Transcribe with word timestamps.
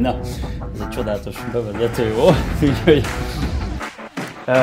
Na, 0.00 0.18
ez 0.74 0.80
egy 0.80 0.88
csodálatos 0.88 1.36
bevezető 1.52 2.14
volt, 2.14 2.36
úgyhogy 2.68 2.96
uh, 4.46 4.54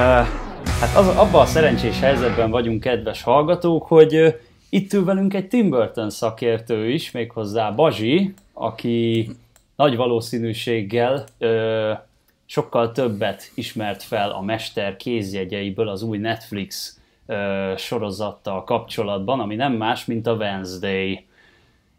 hát 0.80 0.96
az, 0.96 1.08
abban 1.08 1.42
a 1.42 1.46
szerencsés 1.46 2.00
helyzetben 2.00 2.50
vagyunk, 2.52 2.80
kedves 2.82 3.24
hallgatók, 3.24 3.88
hogy 3.88 4.16
uh, 4.16 4.34
itt 4.70 4.94
ül 4.94 5.06
velünk 5.06 5.34
egy 5.34 5.48
Tim 5.48 5.70
Burton 5.70 6.10
szakértő 6.10 6.90
is, 6.90 7.12
méghozzá 7.12 7.72
Bazsi, 7.72 8.34
aki 8.54 9.30
nagy 9.76 9.96
valószínűséggel 9.96 11.26
uh, 11.40 11.98
sokkal 12.46 12.92
többet 12.92 13.52
ismert 13.56 14.04
fel 14.04 14.32
a 14.32 14.42
mester 14.42 14.96
kézjegyeiből 14.96 15.88
az 15.88 16.02
új 16.02 16.18
Netflix 16.18 17.00
uh, 17.26 17.78
sorozattal 17.78 18.64
kapcsolatban, 18.64 19.40
ami 19.40 19.56
nem 19.56 19.74
más, 19.74 20.06
mint 20.06 20.28
a 20.28 20.34
Wednesday. 20.34 21.26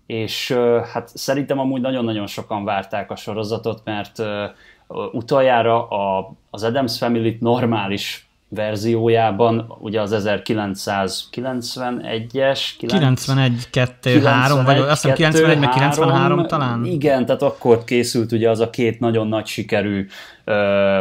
És 0.07 0.53
hát 0.93 1.09
szerintem 1.15 1.59
amúgy 1.59 1.81
nagyon-nagyon 1.81 2.27
sokan 2.27 2.65
várták 2.65 3.11
a 3.11 3.17
sorozatot, 3.17 3.81
mert 3.85 4.19
uh, 4.19 5.15
utoljára 5.15 5.89
a, 5.89 6.33
az 6.51 6.63
Adams 6.63 6.99
Family-t 6.99 7.41
normális 7.41 8.26
verziójában, 8.49 9.75
ugye 9.79 10.01
az 10.01 10.15
1991-es, 10.17 12.61
91, 12.79 13.71
2, 13.71 14.23
3, 14.23 14.65
vagy 14.65 14.79
azt 14.79 15.03
hiszem 15.03 15.17
91, 15.17 15.59
meg 15.59 15.69
93 15.69 16.47
talán? 16.47 16.85
Igen, 16.85 17.27
tehát 17.27 17.43
akkor 17.43 17.85
készült 17.85 18.33
ugye 18.33 18.51
az 18.51 18.61
a 18.61 18.71
két 18.71 19.01
nagyon 19.01 19.29
nagy 19.29 19.47
sikerű 19.47 20.07
ö, 20.45 21.01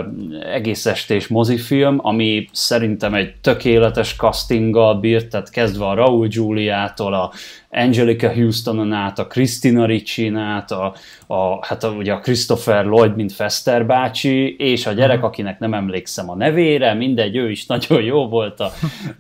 egész 0.54 0.86
estés 0.86 1.28
mozifilm, 1.28 2.00
ami 2.02 2.50
szerintem 2.52 3.14
egy 3.14 3.34
tökéletes 3.42 4.16
castinggal 4.16 5.00
bírt, 5.00 5.30
tehát 5.30 5.50
kezdve 5.50 5.86
a 5.86 5.94
Raúl 5.94 6.28
Giuliától, 6.28 7.14
a 7.14 7.32
Angelica 7.76 8.34
Houstonon 8.34 8.94
át, 8.94 9.20
a 9.20 9.28
Christina 9.28 9.86
Ricci 9.86 10.32
át, 10.36 10.72
a, 10.72 10.94
a, 11.28 11.66
hát 11.66 11.84
a, 11.84 11.90
ugye 11.90 12.14
a 12.14 12.20
Christopher 12.20 12.86
Lloyd, 12.86 13.16
mint 13.16 13.34
Fester 13.34 13.86
bácsi, 13.86 14.56
és 14.56 14.86
a 14.86 14.92
gyerek, 14.92 15.16
uh-huh. 15.16 15.30
akinek 15.30 15.60
nem 15.60 15.74
emlékszem 15.74 16.30
a 16.30 16.36
nevére, 16.36 16.94
mindegy, 16.94 17.36
ő 17.36 17.52
is 17.52 17.66
nagyon 17.66 18.02
jó 18.02 18.28
volt 18.28 18.60
a, 18.60 18.72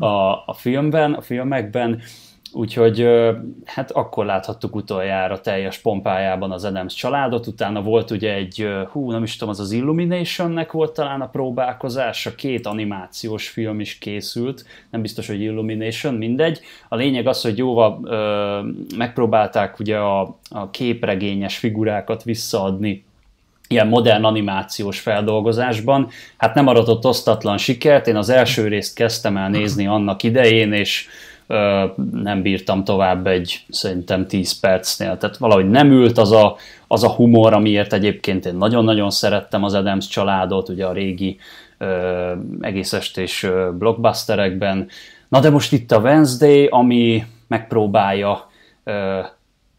a, 0.06 0.44
a 0.46 0.56
filmben, 0.58 1.14
a 1.14 1.22
filmekben, 1.22 2.02
Úgyhogy 2.56 3.08
hát 3.66 3.92
akkor 3.92 4.26
láthattuk 4.26 4.76
utoljára 4.76 5.42
teljes 5.42 5.78
pompájában 5.78 6.52
az 6.52 6.64
Adams 6.64 6.94
családot, 6.94 7.48
utána 7.48 7.82
volt 7.82 8.12
ugye 8.12 8.34
egy, 8.34 8.68
hú, 8.92 9.12
nem 9.12 9.24
is 9.24 9.36
tudom, 9.36 9.50
az 9.50 9.60
az 9.60 9.72
Illuminationnek 9.72 10.72
volt 10.72 10.94
talán 10.94 11.22
a 11.22 11.28
próbálkozása, 11.28 12.36
két 12.36 12.66
animációs 12.66 13.50
film 13.50 13.80
is 13.80 13.98
készült, 13.98 14.66
nem 14.90 15.02
biztos, 15.02 15.28
hogy 15.28 15.42
Illumination, 15.42 16.14
mindegy. 16.14 16.60
A 16.90 16.96
lényeg 16.96 17.28
az, 17.28 17.42
hogy 17.42 17.58
jóval 17.58 18.00
ö, 18.04 18.60
megpróbálták 18.98 19.80
ugye 19.80 19.98
a, 19.98 20.38
a 20.50 20.70
képregényes 20.70 21.58
figurákat 21.58 22.24
visszaadni 22.24 23.06
ilyen 23.68 23.88
modern 23.88 24.24
animációs 24.24 25.00
feldolgozásban. 25.00 26.10
Hát 26.38 26.56
nem 26.56 26.68
aratott 26.68 27.06
osztatlan 27.06 27.58
sikert, 27.58 28.08
én 28.08 28.16
az 28.16 28.30
első 28.30 28.68
részt 28.68 28.96
kezdtem 28.96 29.38
el 29.38 29.50
nézni 29.50 29.88
annak 29.88 30.24
idején, 30.24 30.74
és 30.74 31.08
nem 32.12 32.42
bírtam 32.42 32.84
tovább 32.84 33.28
egy 33.28 33.66
szerintem 33.70 34.28
10 34.28 34.60
percnél. 34.60 35.18
Tehát 35.18 35.38
valahogy 35.38 35.70
nem 35.70 35.92
ült 35.92 36.18
az 36.18 36.32
a, 36.32 36.56
az 36.88 37.04
a 37.04 37.10
humor, 37.10 37.54
amiért 37.54 37.94
egyébként 37.94 38.46
én 38.46 38.56
nagyon-nagyon 38.56 39.10
szerettem 39.10 39.64
az 39.64 39.74
Adams 39.74 40.08
családot, 40.08 40.70
ugye 40.70 40.86
a 40.86 40.94
régi 40.94 41.38
ö, 41.78 42.32
egész 42.60 42.94
estés 42.94 43.48
blockbusterekben. 43.78 44.88
Na 45.28 45.40
de 45.40 45.50
most 45.50 45.74
itt 45.74 45.92
a 45.92 46.00
Wednesday, 46.00 46.66
ami 46.66 47.26
megpróbálja 47.48 48.50
ö, 48.84 49.20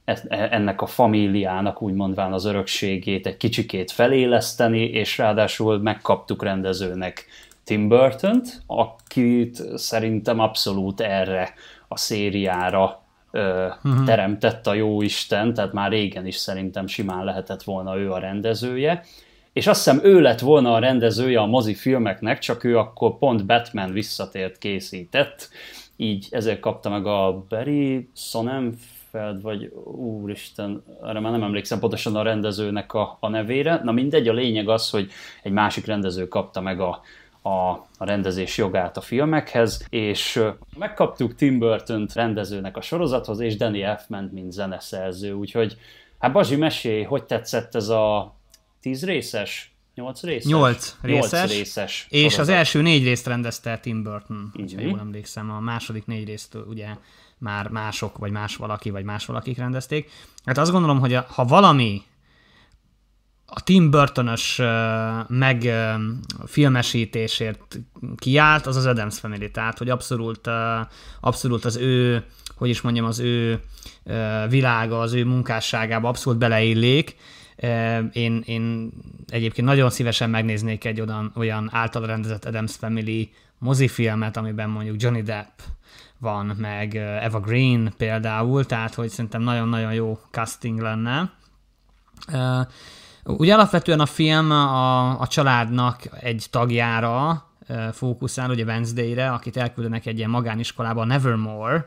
e, 0.05 0.49
ennek 0.51 0.83
a 0.83 0.87
famíliának 0.87 1.83
úgymondván 1.83 2.33
az 2.33 2.45
örökségét 2.45 3.27
egy 3.27 3.37
kicsikét 3.37 3.91
feléleszteni, 3.91 4.83
és 4.83 5.19
ráadásul 5.19 5.79
megkaptuk 5.79 6.43
rendezőnek 6.43 7.27
Tim 7.67 7.89
burton 7.89 8.43
akit 8.67 9.63
szerintem 9.79 10.41
abszolút 10.41 11.01
erre 11.01 11.55
a 11.89 11.97
szériára 11.97 13.03
ö, 13.31 13.67
uh-huh. 13.67 14.05
teremtett 14.05 14.67
a 14.67 14.75
jó 14.75 15.03
Isten, 15.03 15.55
tehát 15.55 15.73
már 15.73 15.91
régen 15.91 16.27
is 16.27 16.37
szerintem 16.37 16.87
simán 16.87 17.25
lehetett 17.25 17.63
volna 17.63 17.97
ő 17.97 18.13
a 18.13 18.19
rendezője. 18.19 19.05
És 19.53 19.67
azt 19.67 19.85
hiszem 19.85 20.01
ő 20.05 20.21
lett 20.21 20.41
volna 20.41 20.75
a 20.75 20.79
rendezője 20.79 21.41
a 21.41 21.47
mozifilmeknek, 21.47 22.39
csak 22.39 22.65
ő 22.65 22.79
akkor 22.79 23.19
pont 23.19 23.47
Batman 23.47 23.93
visszatért 23.93 24.59
készített, 24.59 25.49
így 25.97 26.27
ezért 26.31 26.61
kapta 26.61 26.89
meg 26.89 27.07
a 27.07 27.45
Barry 27.49 28.11
Sonnenfeld, 28.15 29.43
vagy 29.43 29.73
úristen, 29.95 30.83
arra 31.01 31.21
már 31.21 31.33
nem 31.33 31.43
emlékszem 31.43 31.79
pontosan 31.79 32.17
a 32.17 32.23
rendezőnek 32.23 32.93
a, 32.93 33.17
a 33.21 33.29
nevére. 33.29 33.81
Na 33.85 33.93
mindegy, 33.93 34.29
a 34.29 34.33
lényeg 34.33 34.69
az, 34.69 34.91
hogy 34.91 35.11
egy 35.43 35.53
másik 35.53 35.87
rendező 35.87 36.29
kapta 36.29 36.61
meg 36.61 36.81
a, 36.81 37.01
a, 37.47 37.71
a 37.99 38.05
rendezés 38.05 38.57
jogát 38.57 38.97
a 38.97 39.01
filmekhez, 39.01 39.87
és 39.89 40.43
megkaptuk 40.79 41.35
Tim 41.35 41.59
burton 41.59 42.09
rendezőnek 42.15 42.77
a 42.77 42.81
sorozathoz, 42.81 43.41
és 43.41 43.57
Danny 43.57 43.83
Elfman, 43.83 44.31
mint 44.33 44.53
zeneszerző, 44.53 45.33
úgyhogy 45.33 45.77
hát 46.19 46.33
Bazsi, 46.33 46.57
mesélj, 46.57 47.03
hogy 47.03 47.25
tetszett 47.25 47.75
ez 47.75 47.89
a 47.89 48.35
tíz 48.81 49.05
részes 49.05 49.71
Nyolc 49.95 50.23
részes? 50.23 50.51
Nyolc 50.51 50.97
részes. 51.03 51.31
Nyolc 51.31 51.51
részes 51.51 52.07
és 52.11 52.21
sorozat. 52.21 52.41
az 52.41 52.49
első 52.49 52.83
négy 52.83 53.05
részt 53.05 53.27
rendezte 53.27 53.79
Tim 53.79 54.03
Burton, 54.03 54.53
Így 54.57 54.75
ha 54.75 54.81
jól 54.81 54.99
emlékszem. 54.99 55.51
A 55.51 55.61
második 55.61 56.07
négy 56.07 56.27
részt 56.27 56.59
ugye 56.69 56.89
már 57.39 57.69
mások, 57.69 58.19
vagy 58.19 58.31
más 58.31 58.57
valaki, 58.57 58.91
vagy 58.91 59.05
más 59.05 59.27
valakik 59.27 59.57
rendezték. 59.57 60.11
Hát 60.45 60.59
azt 60.59 60.71
gondolom, 60.71 61.01
hogy 61.01 61.15
a, 61.15 61.27
ha 61.29 61.45
valami 61.45 62.03
a 63.47 63.63
Tim 63.63 63.91
Burton-ös 63.91 64.61
meg 65.29 65.73
filmesítésért 66.47 67.79
kiállt, 68.17 68.67
az 68.67 68.77
az 68.77 68.87
Adams 68.87 69.19
Family, 69.19 69.51
tehát 69.51 69.79
hogy 69.79 69.91
abszolút, 69.91 70.49
abszolút 71.21 71.65
az 71.65 71.77
ő, 71.77 72.25
hogy 72.57 72.69
is 72.69 72.81
mondjam, 72.81 73.05
az 73.05 73.19
ő 73.19 73.61
világa, 74.49 75.01
az 75.01 75.13
ő 75.13 75.25
munkásságába 75.25 76.09
abszolút 76.09 76.39
beleillék. 76.39 77.17
Én, 78.13 78.43
én 78.45 78.93
egyébként 79.29 79.67
nagyon 79.67 79.91
szívesen 79.91 80.31
megnéznék 80.31 80.85
egy 80.85 81.01
olyan, 81.01 81.33
olyan 81.37 81.69
által 81.73 82.07
rendezett 82.07 82.45
Adams 82.45 82.77
Family 82.77 83.31
mozifilmet, 83.59 84.37
amiben 84.37 84.71
mondjuk 84.71 85.03
Johnny 85.03 85.23
Depp 85.23 85.59
van, 86.19 86.47
meg 86.47 86.97
Eva 86.97 87.41
Green 87.41 87.93
például, 87.97 88.65
tehát 88.65 88.95
hogy 88.95 89.09
szerintem 89.09 89.43
nagyon-nagyon 89.43 89.95
jó 89.95 90.19
casting 90.31 90.81
lenne. 90.81 91.33
Ugye 93.27 93.55
alapvetően 93.55 94.01
a 94.01 94.07
film 94.07 94.51
a, 94.51 95.21
a 95.21 95.27
családnak 95.27 96.03
egy 96.21 96.47
tagjára 96.51 97.45
fókuszál, 97.93 98.51
ugye 98.51 98.65
Wednesday-re, 98.65 99.31
akit 99.31 99.57
elküldenek 99.57 100.07
egy 100.07 100.19
ilyen 100.19 100.31
magániskolába, 100.31 101.05
Nevermore 101.05 101.87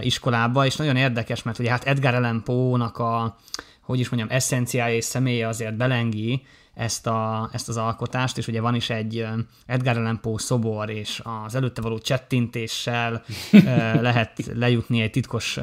iskolába, 0.00 0.66
és 0.66 0.76
nagyon 0.76 0.96
érdekes, 0.96 1.42
mert 1.42 1.58
ugye 1.58 1.70
hát 1.70 1.84
Edgar 1.84 2.14
Allan 2.14 2.42
Poe-nak 2.44 2.98
a, 2.98 3.36
hogy 3.80 3.98
is 3.98 4.08
mondjam, 4.08 4.36
eszenciája 4.36 4.94
és 4.94 5.04
személye 5.04 5.48
azért 5.48 5.76
belengi 5.76 6.42
ezt, 6.74 7.06
a, 7.06 7.48
ezt 7.52 7.68
az 7.68 7.76
alkotást, 7.76 8.38
és 8.38 8.46
ugye 8.46 8.60
van 8.60 8.74
is 8.74 8.90
egy 8.90 9.26
Edgar 9.66 9.96
Allan 9.96 10.20
Poe 10.20 10.38
szobor, 10.38 10.90
és 10.90 11.22
az 11.44 11.54
előtte 11.54 11.80
való 11.80 11.98
csettintéssel 11.98 13.22
lehet 14.00 14.50
lejutni 14.54 15.00
egy 15.00 15.10
titkos, 15.10 15.58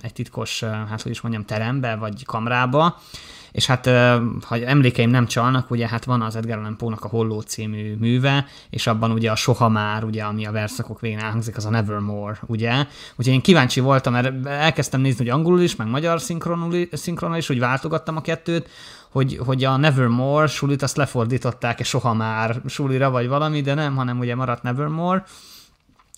egy 0.00 0.12
titkos, 0.12 0.64
hát 0.64 1.02
hogy 1.02 1.12
is 1.12 1.20
mondjam, 1.20 1.44
terembe, 1.44 1.94
vagy 1.96 2.24
kamrába, 2.24 3.00
és 3.52 3.66
hát 3.66 3.86
ha 4.42 4.56
emlékeim 4.64 5.10
nem 5.10 5.26
csalnak, 5.26 5.70
ugye 5.70 5.88
hát 5.88 6.04
van 6.04 6.22
az 6.22 6.36
Edgar 6.36 6.58
Allan 6.58 6.76
Poe-nak 6.76 7.04
a 7.04 7.08
Holló 7.08 7.40
című 7.40 7.94
műve, 7.94 8.46
és 8.70 8.86
abban 8.86 9.10
ugye 9.10 9.30
a 9.30 9.36
Soha 9.36 9.68
már, 9.68 10.04
ugye, 10.04 10.22
ami 10.22 10.46
a 10.46 10.52
verszakok 10.52 11.00
végén 11.00 11.18
elhangzik, 11.18 11.56
az 11.56 11.66
a 11.66 11.70
Nevermore, 11.70 12.38
ugye? 12.46 12.86
Úgyhogy 13.16 13.34
én 13.34 13.40
kíváncsi 13.40 13.80
voltam, 13.80 14.12
mert 14.12 14.46
elkezdtem 14.46 15.00
nézni, 15.00 15.24
hogy 15.24 15.34
angolul 15.34 15.60
is, 15.60 15.76
meg 15.76 15.88
magyar 15.88 16.20
szinkronul, 16.20 17.36
is, 17.36 17.50
úgy 17.50 17.58
váltogattam 17.58 18.16
a 18.16 18.20
kettőt, 18.20 18.68
hogy, 19.10 19.38
hogy 19.46 19.64
a 19.64 19.76
Nevermore 19.76 20.46
sulit 20.46 20.82
azt 20.82 20.96
lefordították 20.96 21.80
és 21.80 21.88
soha 21.88 22.14
már 22.14 22.60
sulira 22.66 23.10
vagy 23.10 23.28
valami, 23.28 23.60
de 23.60 23.74
nem, 23.74 23.96
hanem 23.96 24.18
ugye 24.18 24.34
maradt 24.34 24.62
Nevermore, 24.62 25.24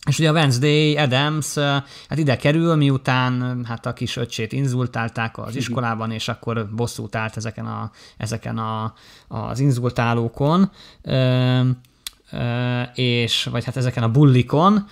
és 0.07 0.19
ugye 0.19 0.29
a 0.29 0.33
Wednesday 0.33 0.97
Adams 0.97 1.55
hát 2.09 2.19
ide 2.19 2.37
kerül, 2.37 2.75
miután 2.75 3.65
hát 3.69 3.87
a 3.87 3.93
kis 3.93 4.17
öcsét 4.17 4.53
inzultálták 4.53 5.39
az 5.39 5.57
iskolában, 5.57 6.11
és 6.11 6.29
akkor 6.29 6.69
bosszút 6.75 7.17
állt 7.17 7.37
ezeken, 7.37 7.67
a, 7.67 7.91
ezeken 8.17 8.59
a, 8.59 8.95
az 9.29 9.61
inzultálókon, 9.61 10.71
és, 12.95 13.49
vagy 13.51 13.65
hát 13.65 13.77
ezeken 13.77 14.03
a 14.03 14.11
bullikon, 14.11 14.87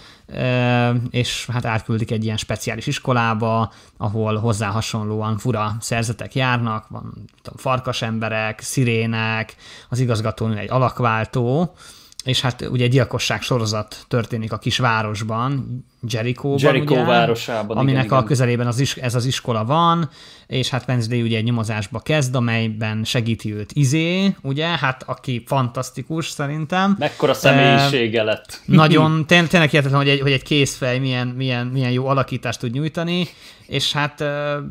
és 1.10 1.46
hát 1.52 1.64
átküldik 1.64 2.10
egy 2.10 2.24
ilyen 2.24 2.36
speciális 2.36 2.86
iskolába, 2.86 3.72
ahol 3.96 4.36
hozzá 4.36 4.68
hasonlóan 4.68 5.38
fura 5.38 5.76
szerzetek 5.80 6.34
járnak, 6.34 6.88
van 6.88 7.12
tudom, 7.42 7.58
farkas 7.58 8.02
emberek, 8.02 8.60
szirének, 8.60 9.56
az 9.88 9.98
igazgatónő 9.98 10.56
egy 10.56 10.70
alakváltó, 10.70 11.74
és 12.24 12.40
hát 12.40 12.68
ugye 12.70 12.86
gyilkosság 12.86 13.42
sorozat 13.42 14.04
történik 14.08 14.52
a 14.52 14.58
kisvárosban, 14.58 15.84
Jericho-ban, 16.08 16.58
Jericho 16.58 16.94
ugye, 16.94 17.04
városában, 17.04 17.76
aminek 17.76 18.04
igen, 18.04 18.18
a 18.18 18.24
közelében 18.24 18.66
az 18.66 18.78
is, 18.78 18.96
ez 18.96 19.14
az 19.14 19.24
iskola 19.24 19.64
van, 19.64 20.10
és 20.46 20.68
hát 20.68 20.84
Wednesday 20.88 21.22
ugye 21.22 21.36
egy 21.36 21.44
nyomozásba 21.44 21.98
kezd, 21.98 22.34
amelyben 22.34 23.04
segíti 23.04 23.54
őt 23.54 23.72
Izé, 23.72 24.34
ugye, 24.42 24.66
hát 24.66 25.02
aki 25.06 25.42
fantasztikus 25.46 26.28
szerintem. 26.28 26.96
Mekkora 26.98 27.34
személyisége 27.34 28.22
lett. 28.22 28.60
Nagyon, 28.64 29.26
tény, 29.26 29.46
tényleg 29.46 29.70
hihetetlen, 29.70 30.00
hogy 30.00 30.08
egy, 30.08 30.20
hogy 30.20 30.32
egy 30.32 30.42
készfej 30.42 30.98
milyen, 30.98 31.26
milyen, 31.26 31.66
milyen 31.66 31.90
jó 31.90 32.06
alakítást 32.06 32.60
tud 32.60 32.72
nyújtani, 32.72 33.28
és 33.72 33.92
hát 33.92 34.20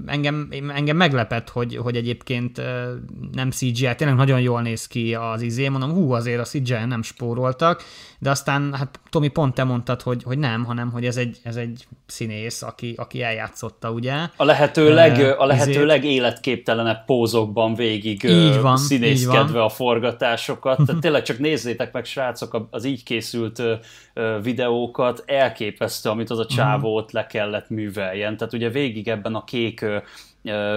engem, 0.05 0.47
engem 0.75 0.97
meglepett, 0.97 1.49
hogy, 1.49 1.75
hogy 1.75 1.95
egyébként 1.95 2.61
nem 3.31 3.51
CGI, 3.51 3.95
tényleg 3.95 4.15
nagyon 4.15 4.39
jól 4.41 4.61
néz 4.61 4.87
ki 4.87 5.15
az 5.15 5.41
izé, 5.41 5.67
mondom, 5.67 5.91
hú, 5.91 6.11
azért 6.11 6.39
a 6.39 6.43
CGI 6.43 6.85
nem 6.85 7.01
spóroltak, 7.01 7.83
de 8.19 8.29
aztán, 8.29 8.73
hát 8.73 8.99
Tomi, 9.09 9.27
pont 9.27 9.53
te 9.53 9.63
mondtad, 9.63 10.01
hogy, 10.01 10.23
hogy 10.23 10.37
nem, 10.37 10.65
hanem 10.65 10.91
hogy 10.91 11.05
ez 11.05 11.17
egy, 11.17 11.37
ez 11.43 11.55
egy 11.55 11.87
színész, 12.05 12.61
aki, 12.61 12.93
aki 12.97 13.23
eljátszotta, 13.23 13.91
ugye? 13.91 14.13
A 14.35 14.43
lehető, 14.43 14.93
leg, 14.93 15.39
a 15.39 15.45
lehető 15.45 15.85
legéletképtelenebb 15.85 17.05
pózokban 17.05 17.75
végig 17.75 18.23
Így 18.23 18.61
van, 18.61 18.77
színészkedve 18.77 19.41
így 19.41 19.51
van. 19.51 19.61
a 19.61 19.69
forgatásokat. 19.69 20.79
Tehát 20.85 21.01
tényleg 21.05 21.23
csak 21.23 21.39
nézzétek 21.39 21.93
meg, 21.93 22.05
srácok, 22.05 22.67
az 22.69 22.85
így 22.85 23.03
készült 23.03 23.61
videókat, 24.41 25.23
elképesztő, 25.25 26.09
amit 26.09 26.29
az 26.29 26.39
a 26.39 26.45
csávó 26.45 26.95
ott 26.95 27.11
le 27.11 27.25
kellett 27.25 27.69
műveljen. 27.69 28.37
Tehát 28.37 28.53
ugye 28.53 28.69
végig 28.69 28.90
ebben 28.97 29.35
a 29.35 29.43
kék 29.43 29.85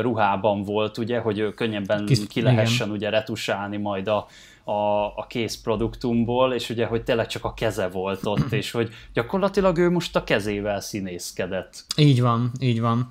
ruhában 0.01 0.63
volt, 0.63 0.99
ugye, 0.99 1.19
hogy 1.19 1.55
könnyebben 1.55 2.07
Kis- 2.07 2.27
ki 2.27 2.43
lehessen 2.43 2.91
ugye 2.91 3.11
retusálni 3.11 3.77
majd 3.77 4.09
a, 4.09 4.27
a, 4.65 5.05
a 5.17 5.27
kész 5.29 5.57
produktumból, 5.57 6.53
és 6.53 6.71
ugye, 6.71 6.87
hogy 6.87 7.03
tényleg 7.05 7.27
csak 7.27 7.45
a 7.45 7.55
keze 7.55 7.89
volt 7.89 8.27
ott, 8.27 8.53
és 8.61 8.71
hogy 8.71 8.91
gyakorlatilag 9.13 9.79
ő 9.79 9.91
most 9.91 10.17
a 10.17 10.25
kezével 10.25 10.81
színészkedett. 10.81 11.85
Így 11.97 12.21
van, 12.21 12.51
így 12.61 12.81
van. 12.81 13.07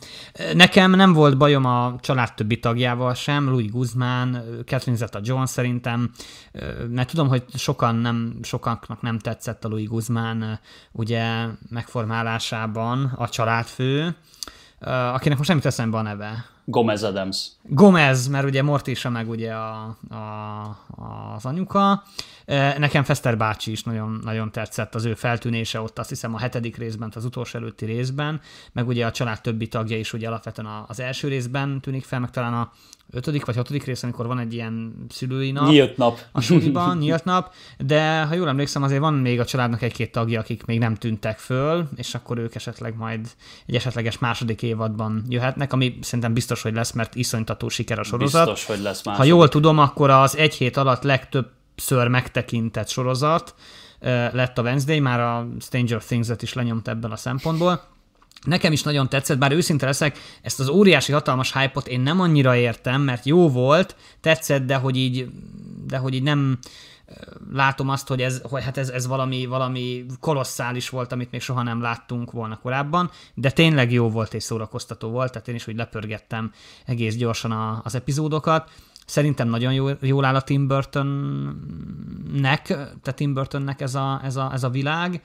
Nekem 0.53 0.91
nem 0.91 1.13
volt 1.13 1.37
bajom 1.37 1.65
a 1.65 1.95
család 1.99 2.33
többi 2.33 2.59
tagjával 2.59 3.13
sem, 3.13 3.49
Louis 3.49 3.71
Guzmán, 3.71 4.43
Catherine 4.65 4.97
Zeta-Jones 4.97 5.49
szerintem, 5.49 6.11
mert 6.89 7.09
tudom, 7.09 7.27
hogy 7.27 7.43
sokan 7.55 7.95
nem, 7.95 8.37
sokaknak 8.43 9.01
nem 9.01 9.19
tetszett 9.19 9.65
a 9.65 9.67
Louis 9.67 9.87
Guzmán 9.87 10.59
ugye 10.91 11.45
megformálásában 11.69 13.13
a 13.17 13.29
családfő, 13.29 14.15
akinek 14.85 15.37
most 15.37 15.49
nem 15.49 15.57
jut 15.57 15.65
eszembe 15.65 15.97
a 15.97 16.01
neve. 16.01 16.45
Gomez 16.65 17.03
Adams. 17.03 17.47
Gomez, 17.63 18.27
mert 18.27 18.45
ugye 18.45 18.63
Mortisa 18.63 19.09
meg 19.09 19.29
ugye 19.29 19.53
a, 19.53 19.97
a, 20.09 20.77
az 21.35 21.45
anyuka. 21.45 22.03
Nekem 22.77 23.03
Fester 23.03 23.37
bácsi 23.37 23.71
is 23.71 23.83
nagyon, 23.83 24.19
nagyon 24.23 24.51
tetszett 24.51 24.95
az 24.95 25.05
ő 25.05 25.13
feltűnése 25.13 25.81
ott, 25.81 25.99
azt 25.99 26.09
hiszem 26.09 26.33
a 26.33 26.39
hetedik 26.39 26.77
részben, 26.77 27.11
az 27.15 27.25
utolsó 27.25 27.59
előtti 27.59 27.85
részben, 27.85 28.41
meg 28.71 28.87
ugye 28.87 29.05
a 29.05 29.11
család 29.11 29.41
többi 29.41 29.67
tagja 29.67 29.97
is 29.97 30.13
ugye 30.13 30.27
alapvetően 30.27 30.83
az 30.87 30.99
első 30.99 31.27
részben 31.27 31.81
tűnik 31.81 32.03
fel, 32.03 32.19
meg 32.19 32.29
talán 32.29 32.53
a 32.53 32.71
ötödik 33.11 33.45
vagy 33.45 33.55
hatodik 33.55 33.83
rész, 33.83 34.03
amikor 34.03 34.27
van 34.27 34.39
egy 34.39 34.53
ilyen 34.53 35.05
szülői 35.09 35.51
nap. 35.51 35.67
Nyílt 35.67 35.97
nap. 35.97 36.19
A 36.31 36.41
suliban, 36.41 36.97
nyílt 36.97 37.23
nap, 37.23 37.53
de 37.77 38.23
ha 38.23 38.33
jól 38.33 38.47
emlékszem, 38.47 38.83
azért 38.83 38.99
van 38.99 39.13
még 39.13 39.39
a 39.39 39.45
családnak 39.45 39.81
egy-két 39.81 40.11
tagja, 40.11 40.39
akik 40.39 40.65
még 40.65 40.79
nem 40.79 40.95
tűntek 40.95 41.37
föl, 41.37 41.87
és 41.95 42.15
akkor 42.15 42.37
ők 42.37 42.55
esetleg 42.55 42.95
majd 42.95 43.27
egy 43.65 43.75
esetleges 43.75 44.17
második 44.17 44.61
évadban 44.61 45.23
jöhetnek, 45.29 45.73
ami 45.73 45.97
szerintem 46.01 46.33
biztos, 46.33 46.61
hogy 46.61 46.73
lesz, 46.73 46.91
mert 46.91 47.15
iszonytató 47.15 47.69
siker 47.69 47.99
a 47.99 48.03
sorozat. 48.03 48.45
Biztos, 48.45 48.65
hogy 48.65 48.79
lesz 48.79 49.03
más. 49.03 49.17
Ha 49.17 49.23
jól 49.23 49.49
tudom, 49.49 49.79
akkor 49.79 50.09
az 50.09 50.37
egy 50.37 50.53
hét 50.53 50.77
alatt 50.77 51.03
legtöbbször 51.75 52.07
megtekintett 52.07 52.89
sorozat 52.89 53.55
lett 54.31 54.57
a 54.57 54.61
Wednesday, 54.61 54.99
már 54.99 55.19
a 55.19 55.47
Stranger 55.59 56.03
Things-et 56.03 56.41
is 56.41 56.53
lenyomt 56.53 56.87
ebben 56.87 57.11
a 57.11 57.15
szempontból. 57.15 57.81
Nekem 58.45 58.71
is 58.71 58.83
nagyon 58.83 59.09
tetszett, 59.09 59.37
bár 59.37 59.51
őszinte 59.51 59.85
leszek, 59.85 60.17
ezt 60.41 60.59
az 60.59 60.69
óriási 60.69 61.11
hatalmas 61.11 61.53
hype-ot 61.53 61.87
én 61.87 62.01
nem 62.01 62.19
annyira 62.19 62.55
értem, 62.55 63.01
mert 63.01 63.25
jó 63.25 63.49
volt, 63.49 63.95
tetszett, 64.21 64.65
de 64.65 64.75
hogy 64.75 64.95
így, 64.95 65.27
de 65.87 65.97
hogy 65.97 66.13
így 66.13 66.23
nem 66.23 66.57
látom 67.51 67.89
azt, 67.89 68.07
hogy 68.07 68.21
ez, 68.21 68.41
hogy 68.43 68.63
hát 68.63 68.77
ez, 68.77 68.89
ez 68.89 69.07
valami, 69.07 69.45
valami 69.45 70.05
kolosszális 70.19 70.89
volt, 70.89 71.11
amit 71.11 71.31
még 71.31 71.41
soha 71.41 71.63
nem 71.63 71.81
láttunk 71.81 72.31
volna 72.31 72.57
korábban, 72.57 73.11
de 73.33 73.51
tényleg 73.51 73.91
jó 73.91 74.09
volt 74.09 74.33
és 74.33 74.43
szórakoztató 74.43 75.09
volt, 75.09 75.31
tehát 75.31 75.47
én 75.47 75.55
is 75.55 75.67
úgy 75.67 75.75
lepörgettem 75.75 76.51
egész 76.85 77.15
gyorsan 77.15 77.51
a, 77.51 77.81
az 77.83 77.95
epizódokat. 77.95 78.71
Szerintem 79.05 79.49
nagyon 79.49 79.73
jó, 79.73 79.87
jól 80.01 80.25
áll 80.25 80.35
a 80.35 80.41
Tim 80.41 80.67
Burtonnek, 80.67 82.61
tehát 82.67 83.13
Tim 83.15 83.33
Burtonnek 83.33 83.81
ez 83.81 83.95
a, 83.95 84.21
ez 84.23 84.35
a, 84.35 84.49
ez 84.53 84.63
a 84.63 84.69
világ, 84.69 85.21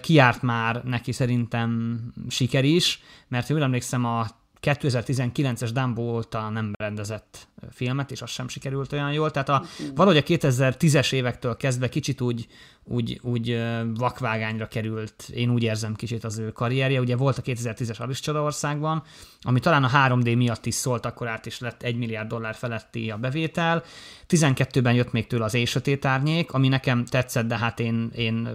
kiárt 0.00 0.42
már 0.42 0.82
neki 0.84 1.12
szerintem 1.12 2.00
siker 2.28 2.64
is, 2.64 3.02
mert 3.28 3.48
jól 3.48 3.62
emlékszem 3.62 4.04
a 4.04 4.26
2019-es 4.64 5.70
Dumbo 5.72 6.02
óta 6.02 6.48
nem 6.48 6.72
rendezett 6.78 7.48
filmet, 7.70 8.10
és 8.10 8.22
az 8.22 8.30
sem 8.30 8.48
sikerült 8.48 8.92
olyan 8.92 9.12
jól. 9.12 9.30
Tehát 9.30 9.48
a, 9.48 9.64
valahogy 9.94 10.16
a 10.16 10.22
2010-es 10.22 11.12
évektől 11.12 11.56
kezdve 11.56 11.88
kicsit 11.88 12.20
úgy, 12.20 12.46
úgy, 12.84 13.20
úgy 13.22 13.62
vakvágányra 13.94 14.66
került, 14.66 15.28
én 15.34 15.50
úgy 15.50 15.62
érzem 15.62 15.94
kicsit 15.94 16.24
az 16.24 16.38
ő 16.38 16.50
karrierje. 16.50 17.00
Ugye 17.00 17.16
volt 17.16 17.38
a 17.38 17.42
2010-es 17.42 18.00
Alice 18.00 18.20
Csodaországban, 18.20 19.02
ami 19.40 19.60
talán 19.60 19.84
a 19.84 19.90
3D 19.90 20.36
miatt 20.36 20.66
is 20.66 20.74
szólt, 20.74 21.06
akkor 21.06 21.28
át 21.28 21.46
is 21.46 21.58
lett 21.58 21.82
1 21.82 21.96
milliárd 21.96 22.28
dollár 22.28 22.54
feletti 22.54 23.10
a 23.10 23.16
bevétel. 23.16 23.82
12-ben 24.28 24.94
jött 24.94 25.12
még 25.12 25.26
tőle 25.26 25.44
az 25.44 25.54
Éjsötét 25.54 26.04
árnyék, 26.04 26.52
ami 26.52 26.68
nekem 26.68 27.04
tetszett, 27.04 27.46
de 27.46 27.58
hát 27.58 27.80
én, 27.80 28.10
én 28.14 28.48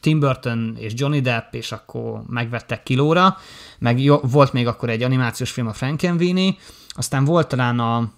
Tim 0.00 0.20
Burton 0.20 0.76
és 0.78 0.92
Johnny 0.96 1.20
Depp, 1.20 1.54
és 1.54 1.72
akkor 1.72 2.22
megvettek 2.26 2.82
kilóra, 2.82 3.36
meg 3.78 4.00
jó, 4.00 4.16
volt 4.16 4.52
még 4.52 4.66
akkor 4.66 4.88
egy 4.88 5.02
animációs 5.02 5.50
film 5.50 5.66
a 5.66 5.72
Frankenweenie, 5.72 6.54
aztán 6.88 7.24
volt 7.24 7.48
talán 7.48 7.78
a, 7.78 8.12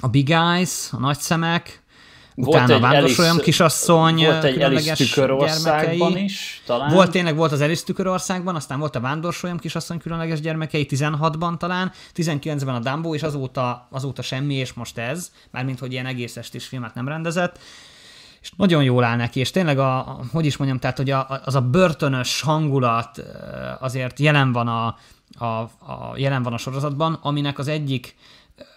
a 0.00 0.08
Big 0.08 0.30
Eyes, 0.30 0.88
a 0.92 0.98
Nagy 0.98 1.18
Szemek, 1.18 1.82
utána 2.34 2.74
a 2.74 2.80
Vándorsolyom 2.80 3.38
kisasszony, 3.38 4.24
Volt 4.24 4.44
egy 4.44 4.62
Alice 4.62 4.94
Tükörországban 4.94 6.16
is, 6.16 6.62
talán. 6.66 6.92
Volt 6.92 7.10
tényleg, 7.10 7.36
volt 7.36 7.52
az 7.52 7.60
Alice 7.60 7.84
Tükörországban, 7.84 8.54
aztán 8.54 8.78
volt 8.78 8.96
a 8.96 9.00
Vándorsolyom 9.00 9.58
kisasszony 9.58 9.98
különleges 9.98 10.40
gyermekei, 10.40 10.86
16-ban 10.90 11.56
talán, 11.56 11.92
19-ben 12.16 12.74
a 12.74 12.78
Dumbo, 12.78 13.14
és 13.14 13.22
azóta, 13.22 13.88
azóta 13.90 14.22
semmi, 14.22 14.54
és 14.54 14.72
most 14.72 14.98
ez, 14.98 15.30
mármint 15.50 15.78
hogy 15.78 15.92
ilyen 15.92 16.06
egész 16.06 16.36
estés 16.36 16.66
filmet 16.66 16.94
nem 16.94 17.08
rendezett 17.08 17.58
és 18.40 18.52
nagyon 18.56 18.82
jól 18.82 19.04
áll 19.04 19.16
neki, 19.16 19.40
és 19.40 19.50
tényleg, 19.50 19.78
a, 19.78 19.98
a, 19.98 20.20
hogy 20.32 20.46
is 20.46 20.56
mondjam, 20.56 20.80
tehát, 20.80 20.96
hogy 20.96 21.10
a, 21.10 21.40
az 21.44 21.54
a 21.54 21.60
börtönös 21.60 22.40
hangulat 22.40 23.22
azért 23.80 24.18
jelen 24.18 24.52
van 24.52 24.68
a, 24.68 24.96
a, 25.38 25.44
a, 25.44 26.14
jelen 26.16 26.42
van 26.42 26.52
a 26.52 26.58
sorozatban, 26.58 27.18
aminek 27.22 27.58
az 27.58 27.68
egyik 27.68 28.16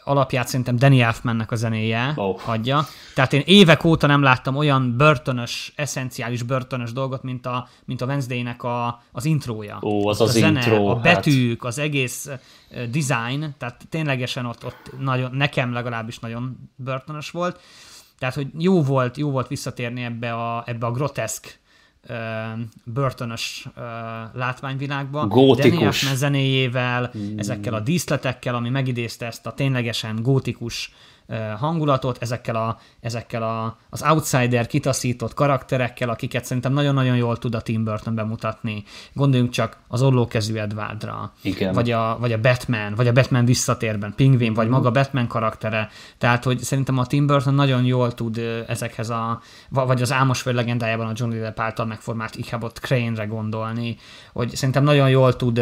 alapját 0.04 0.48
szerintem 0.48 0.76
Danny 0.76 1.00
Elfmannek 1.00 1.52
a 1.52 1.56
zenéje 1.56 2.14
oh. 2.16 2.50
adja. 2.50 2.86
Tehát 3.16 3.34
én 3.34 3.42
évek 3.46 3.84
óta 3.84 4.08
nem 4.08 4.22
láttam 4.22 4.56
olyan 4.56 4.98
börtönös, 4.98 5.74
eszenciális 5.76 6.44
börtönös 6.44 6.92
dolgot, 6.94 7.24
mint 7.24 7.46
a, 7.46 7.68
mint 7.86 8.02
a 8.02 8.06
Wednesday-nek 8.06 8.64
a, 8.64 9.02
az 9.12 9.26
intrója. 9.26 9.80
Ó, 9.82 10.08
az 10.08 10.22
a 10.22 10.24
az 10.24 10.32
zene, 10.32 10.60
intro, 10.60 10.88
A 10.88 10.96
betűk, 10.96 11.62
hát. 11.62 11.72
az 11.72 11.80
egész 11.80 12.30
design, 12.70 13.46
tehát 13.58 13.82
ténylegesen 13.90 14.46
ott, 14.46 14.66
ott 14.66 14.92
nagyon, 15.00 15.32
nekem 15.34 15.74
legalábbis 15.74 16.20
nagyon 16.20 16.72
börtönös 16.76 17.32
volt. 17.32 17.60
Tehát, 18.20 18.36
hogy 18.36 18.48
jó 18.58 18.84
volt, 18.84 19.18
jó 19.18 19.32
volt 19.32 19.48
visszatérni 19.48 20.04
ebbe 20.04 20.34
a, 20.34 20.64
ebbe 20.66 20.86
a 20.86 20.92
groteszk 20.92 21.60
börtönös 22.84 23.66
uh, 23.68 23.84
látványvilágba. 24.34 25.28
Gótikus. 25.28 26.14
Zenéjével, 26.14 27.12
mm. 27.18 27.38
ezekkel 27.38 27.74
a 27.74 27.80
díszletekkel, 27.80 28.56
ami 28.56 28.70
megidézte 28.70 29.26
ezt 29.26 29.46
a 29.46 29.54
ténylegesen 29.54 30.22
gótikus 30.22 30.92
hangulatot, 31.58 32.18
ezekkel, 32.22 32.56
a, 32.56 32.80
ezekkel 33.00 33.44
a, 33.44 33.78
az 33.90 34.04
outsider 34.10 34.68
kitaszított 34.68 35.34
karakterekkel, 35.34 36.10
akiket 36.10 36.46
szerintem 36.46 36.74
nagyon-nagyon 36.74 37.16
jól 37.16 37.38
tud 37.38 37.56
a 37.56 37.62
Tim 37.62 37.84
Burton 37.84 38.16
bemutatni. 38.16 38.84
Gondoljunk 39.14 39.52
csak 39.52 39.78
az 39.88 40.02
ollókezű 40.02 40.56
Edwardra, 40.56 41.34
Igen. 41.42 41.74
Vagy, 41.74 41.92
a, 41.92 42.18
vagy 42.20 42.32
a 42.32 42.40
Batman, 42.40 42.96
vagy 42.96 43.08
a 43.08 43.12
Batman 43.12 43.46
visszatérben, 43.46 44.14
Pingvin, 44.16 44.54
vagy 44.54 44.68
maga 44.68 44.92
Batman 44.92 45.28
karaktere. 45.28 45.90
Tehát, 46.18 46.44
hogy 46.44 46.60
szerintem 46.60 46.98
a 46.98 47.06
Tim 47.06 47.28
Burton 47.28 47.54
nagyon 47.54 47.86
jól 47.86 48.14
tud 48.14 48.38
ezekhez 48.68 49.10
a, 49.10 49.42
vagy 49.70 50.02
az 50.02 50.12
Álmos 50.12 50.42
Föld 50.42 50.56
legendájában 50.56 51.08
a 51.08 51.14
Johnny 51.16 51.40
Depp 51.40 51.60
által 51.60 51.86
megformált 51.86 52.36
Ichabod 52.36 52.80
Crane-re 52.80 53.26
gondolni, 53.26 53.98
hogy 54.34 54.56
szerintem 54.56 54.84
nagyon 54.84 55.10
jól 55.10 55.36
tud 55.36 55.62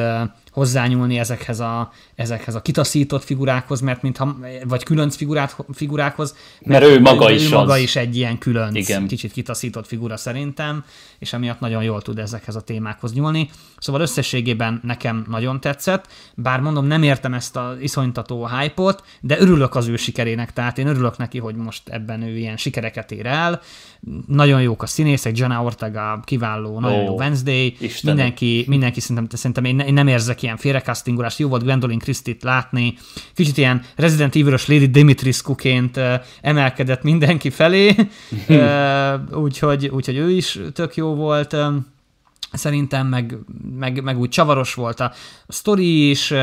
hozzányúlni 0.52 1.20
ezekhez 1.20 1.60
a, 1.60 1.92
ezekhez 2.16 2.56
a 2.56 2.62
kitaszított 2.62 3.24
figurákhoz, 3.24 3.82
mert 3.82 4.02
mintha, 4.02 4.38
vagy 4.64 4.84
különc 4.84 5.16
figurát, 5.16 5.56
figurákhoz. 5.74 6.36
Mert, 6.62 6.84
mert 6.84 6.92
ő 6.92 7.02
maga 7.02 7.32
ő, 7.32 7.34
is 7.34 7.46
ő 7.46 7.50
maga 7.50 7.74
az. 7.74 7.80
is 7.80 7.96
egy 7.96 8.16
ilyen 8.16 8.38
különc, 8.38 8.76
Igen. 8.76 9.08
kicsit 9.08 9.32
kitaszított 9.32 9.88
figura 9.88 10.18
szerintem, 10.18 10.84
és 11.20 11.34
emiatt 11.34 11.60
nagyon 11.60 11.84
jól 11.84 12.02
tud 12.02 12.20
ezekhez 12.20 12.56
a 12.56 12.62
témákhoz 12.62 13.14
nyúlni. 13.14 13.50
Szóval 13.78 14.02
összességében 14.02 14.80
nekem 14.84 15.26
nagyon 15.30 15.60
tetszett, 15.60 16.08
bár 16.36 16.60
mondom, 16.60 16.86
nem 16.86 17.04
értem 17.04 17.34
ezt 17.34 17.56
az 17.56 17.80
iszonytató 17.80 18.48
hype-ot, 18.48 19.04
de 19.20 19.40
örülök 19.40 19.76
az 19.76 19.88
ő 19.88 19.96
sikerének, 19.96 20.54
tehát 20.54 20.78
én 20.78 20.88
örülök 20.88 21.18
neki, 21.18 21.40
hogy 21.40 21.56
most 21.56 21.90
ebben 21.90 22.22
ő 22.22 22.38
ilyen 22.38 22.58
sikereket 22.58 23.12
ér 23.12 23.26
el. 23.26 23.62
Nagyon 24.28 24.62
jók 24.62 24.84
a 24.84 24.86
színészek, 24.86 25.38
Jenna 25.38 25.64
Ortega 25.64 26.20
kiváló, 26.24 26.80
nagyon 26.80 27.00
oh, 27.00 27.06
jó 27.06 27.16
Wednesday, 27.16 27.76
Istenem. 27.80 28.16
mindenki, 28.16 28.66
mindenki 28.68 29.00
szerintem, 29.00 29.28
szerintem 29.38 29.66
én, 29.66 29.80
én 29.80 29.94
nem 29.94 30.08
érzek 30.08 30.41
ilyen 30.44 30.58
félrecastingolást, 30.58 31.40
jó 31.40 31.48
volt 31.48 31.64
Gwendolyn 31.64 32.00
Christie-t 32.00 32.44
látni, 32.44 32.98
kicsit 33.34 33.58
ilyen 33.58 33.84
Resident 33.96 34.36
Evil-os 34.36 34.68
Lady 34.68 34.88
Dimitrescu-ként 34.88 35.98
uh, 35.98 36.14
emelkedett 36.42 37.04
mindenki 37.04 37.50
felé, 37.50 37.96
úgyhogy, 39.46 39.88
úgyhogy 39.88 40.18
ő 40.18 40.32
is 40.32 40.60
tök 40.74 40.96
jó 40.96 41.16
volt. 41.16 41.56
Szerintem, 42.52 43.08
meg, 43.08 43.38
meg, 43.78 44.04
meg 44.04 44.20
úgy 44.20 44.30
csavaros 44.30 44.74
volt 44.74 45.00
a 45.00 45.12
sztori 45.48 46.10
is, 46.10 46.34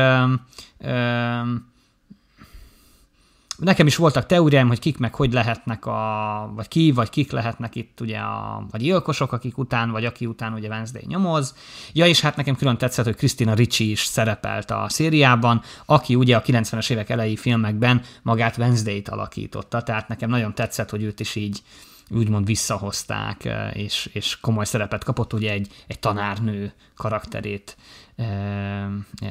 nekem 3.59 3.87
is 3.87 3.95
voltak 3.95 4.25
teóriáim, 4.25 4.67
hogy 4.67 4.79
kik 4.79 4.97
meg 4.97 5.15
hogy 5.15 5.33
lehetnek 5.33 5.85
a, 5.85 6.51
vagy 6.55 6.67
ki, 6.67 6.91
vagy 6.91 7.09
kik 7.09 7.31
lehetnek 7.31 7.75
itt 7.75 8.01
ugye 8.01 8.17
a, 8.17 8.65
vagy 8.71 8.81
gyilkosok, 8.81 9.31
akik 9.31 9.57
után, 9.57 9.91
vagy 9.91 10.05
aki 10.05 10.25
után 10.25 10.53
ugye 10.53 10.67
Wednesday 10.67 11.03
nyomoz. 11.07 11.55
Ja, 11.93 12.05
és 12.05 12.21
hát 12.21 12.35
nekem 12.35 12.55
külön 12.55 12.77
tetszett, 12.77 13.05
hogy 13.05 13.15
Christina 13.15 13.53
Ricci 13.53 13.89
is 13.91 13.99
szerepelt 13.99 14.71
a 14.71 14.85
szériában, 14.89 15.61
aki 15.85 16.15
ugye 16.15 16.35
a 16.35 16.41
90-es 16.41 16.89
évek 16.89 17.09
elejé 17.09 17.35
filmekben 17.35 18.01
magát 18.21 18.57
Wednesday-t 18.57 19.09
alakította, 19.09 19.81
tehát 19.81 20.07
nekem 20.07 20.29
nagyon 20.29 20.55
tetszett, 20.55 20.89
hogy 20.89 21.03
őt 21.03 21.19
is 21.19 21.35
így 21.35 21.61
úgymond 22.09 22.45
visszahozták, 22.45 23.49
és, 23.73 24.09
és 24.13 24.39
komoly 24.39 24.65
szerepet 24.65 25.03
kapott, 25.03 25.33
ugye 25.33 25.51
egy, 25.51 25.67
egy 25.87 25.99
tanárnő 25.99 26.73
karakterét 26.95 27.77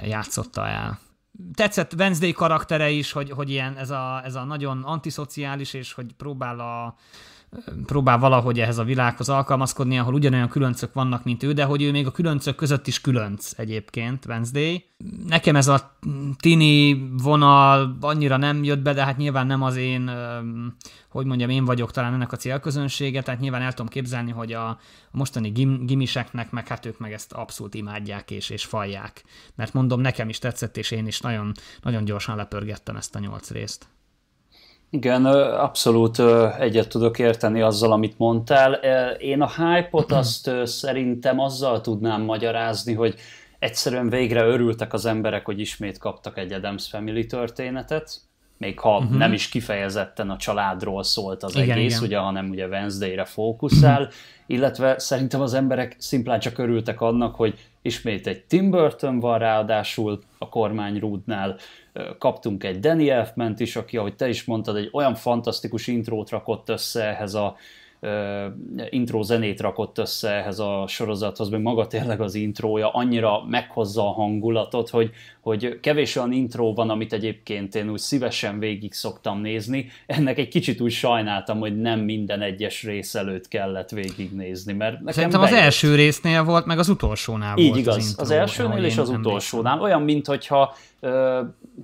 játszotta 0.03 0.67
el 0.67 0.99
tetszett 1.55 1.95
Wednesday 1.95 2.33
karaktere 2.33 2.91
is, 2.91 3.13
hogy, 3.13 3.31
hogy 3.31 3.51
ilyen 3.51 3.77
ez 3.77 3.91
a, 3.91 4.23
ez 4.25 4.35
a 4.35 4.45
nagyon 4.45 4.83
antiszociális, 4.85 5.75
és 5.75 5.93
hogy 5.93 6.13
próbál 6.13 6.61
a, 6.61 6.95
próbál 7.87 8.19
valahogy 8.19 8.61
ehhez 8.61 8.79
a 8.79 8.85
világhoz 8.85 9.29
alkalmazkodni, 9.29 9.99
ahol 9.99 10.15
ugyanolyan 10.15 10.49
különcök 10.49 10.93
vannak, 10.93 11.25
mint 11.25 11.43
ő, 11.43 11.53
de 11.53 11.65
hogy 11.65 11.83
ő 11.83 11.91
még 11.91 12.07
a 12.07 12.11
különcök 12.11 12.55
között 12.57 12.87
is 12.87 13.01
különc 13.01 13.53
egyébként, 13.57 14.27
Wednesday. 14.27 14.85
Nekem 15.27 15.57
ez 15.57 15.69
a 15.69 15.99
tini 16.39 17.09
vonal 17.23 17.97
annyira 18.01 18.37
nem 18.37 18.65
jött 18.65 18.83
be, 18.83 18.93
de 18.93 19.05
hát 19.05 19.17
nyilván 19.17 19.47
nem 19.47 19.63
az 19.63 19.77
én, 19.77 20.11
hogy 21.09 21.27
mondjam, 21.27 21.51
én 21.51 21.65
vagyok 21.65 21.91
talán 21.91 22.15
ennek 22.15 22.33
a 22.33 22.37
célközönsége, 22.37 23.23
tehát 23.23 23.41
nyilván 23.41 23.63
el 23.63 23.73
tudom 23.73 23.91
képzelni, 23.91 24.31
hogy 24.31 24.53
a 24.53 24.79
mostani 25.11 25.49
gim, 25.49 25.87
gimiseknek, 25.87 26.51
meg 26.51 26.69
hát 26.69 26.87
ők 26.87 26.99
meg 26.99 27.13
ezt 27.13 27.33
abszolút 27.33 27.75
imádják 27.75 28.31
és, 28.31 28.51
és 28.51 28.65
falják. 28.65 29.25
Mert 29.55 29.73
mondom, 29.73 30.01
nekem 30.01 30.29
is 30.29 30.39
tetszett, 30.39 30.77
és 30.77 30.91
én 30.91 31.07
is 31.07 31.21
nagyon, 31.21 31.53
nagyon 31.83 32.05
gyorsan 32.05 32.37
lepörgettem 32.37 32.97
ezt 32.97 33.15
a 33.15 33.19
nyolc 33.19 33.51
részt. 33.51 33.89
Igen, 34.91 35.25
abszolút 35.25 36.19
egyet 36.59 36.89
tudok 36.89 37.19
érteni 37.19 37.61
azzal, 37.61 37.93
amit 37.93 38.19
mondtál. 38.19 38.73
Én 39.13 39.41
a 39.41 39.51
hype-ot 39.57 40.13
azt 40.13 40.51
szerintem 40.65 41.39
azzal 41.39 41.81
tudnám 41.81 42.23
magyarázni, 42.23 42.95
hogy 42.95 43.15
egyszerűen 43.59 44.09
végre 44.09 44.45
örültek 44.45 44.93
az 44.93 45.07
emberek, 45.07 45.45
hogy 45.45 45.61
ismét 45.61 45.99
kaptak 45.99 46.39
egy 46.39 46.53
Adams 46.53 46.89
Family 46.89 47.27
történetet, 47.27 48.21
még 48.59 48.79
ha 48.79 48.99
uh-huh. 48.99 49.17
nem 49.17 49.33
is 49.33 49.49
kifejezetten 49.49 50.31
a 50.31 50.37
családról 50.37 51.03
szólt 51.03 51.43
az 51.43 51.57
igen, 51.57 51.77
egész, 51.77 51.97
igen. 51.97 52.05
ugye, 52.05 52.19
hanem 52.19 52.49
ugye 52.49 52.67
Wednesday-re 52.67 53.25
fókuszál, 53.25 54.01
uh-huh. 54.01 54.15
illetve 54.47 54.99
szerintem 54.99 55.41
az 55.41 55.55
emberek 55.55 55.97
szimplán 55.99 56.41
csak 56.41 56.59
örültek 56.59 57.01
annak, 57.01 57.35
hogy 57.35 57.59
ismét 57.83 58.27
egy 58.27 58.45
Tim 58.45 58.71
Burton 58.71 59.21
van 59.21 59.39
ráadásul 59.39 60.21
a 60.39 60.49
kormányrúdnál, 60.49 61.57
kaptunk 62.19 62.65
egy 62.65 62.81
Danny 62.81 63.09
elfman 63.09 63.55
is, 63.57 63.77
aki, 63.77 63.97
ahogy 63.97 64.15
te 64.15 64.29
is 64.29 64.45
mondtad, 64.45 64.77
egy 64.77 64.91
olyan 64.93 65.15
fantasztikus 65.15 65.87
intrót 65.87 66.31
rakott 66.31 66.69
össze 66.69 67.05
ehhez 67.05 67.35
a 67.35 67.57
intro 68.91 69.23
zenét 69.23 69.61
rakott 69.61 69.99
össze 69.99 70.31
ehhez 70.31 70.59
a 70.59 70.85
sorozathoz, 70.89 71.49
meg 71.49 71.61
maga 71.61 71.87
tényleg 71.87 72.21
az 72.21 72.35
intrója 72.35 72.91
annyira 72.91 73.45
meghozza 73.45 74.09
a 74.09 74.13
hangulatot, 74.13 74.89
hogy, 74.91 75.11
hogy 75.41 75.81
kevés 75.81 76.17
olyan 76.17 76.33
intro 76.33 76.73
van, 76.73 76.91
amit 76.91 77.13
egyébként 77.13 77.75
én 77.75 77.91
úgy 77.91 77.99
szívesen 77.99 78.59
végig 78.59 78.93
szoktam 78.93 79.41
nézni. 79.41 79.91
Ennek 80.07 80.39
egy 80.39 80.49
kicsit 80.49 80.81
úgy 80.81 80.93
sajnáltam, 80.93 81.59
hogy 81.59 81.81
nem 81.81 82.01
minden 82.01 82.41
egyes 82.41 82.83
rész 82.83 83.15
előtt 83.15 83.49
kellett 83.49 83.91
végignézni, 83.91 84.73
mert 84.73 84.99
nekem 84.99 85.13
Szerintem 85.13 85.41
bejött. 85.41 85.57
az 85.57 85.63
első 85.63 85.95
résznél 85.95 86.45
volt, 86.45 86.67
meg 86.67 86.79
az 86.79 86.89
utolsónál 86.89 87.59
Így 87.59 87.69
volt 87.69 87.81
igaz, 87.81 87.97
az, 87.97 88.07
intro, 88.09 88.23
az 88.23 88.31
elsőnél 88.31 88.85
és 88.85 88.99
az 88.99 89.09
utolsónál. 89.09 89.81
Olyan, 89.81 90.03
mintha 90.03 90.75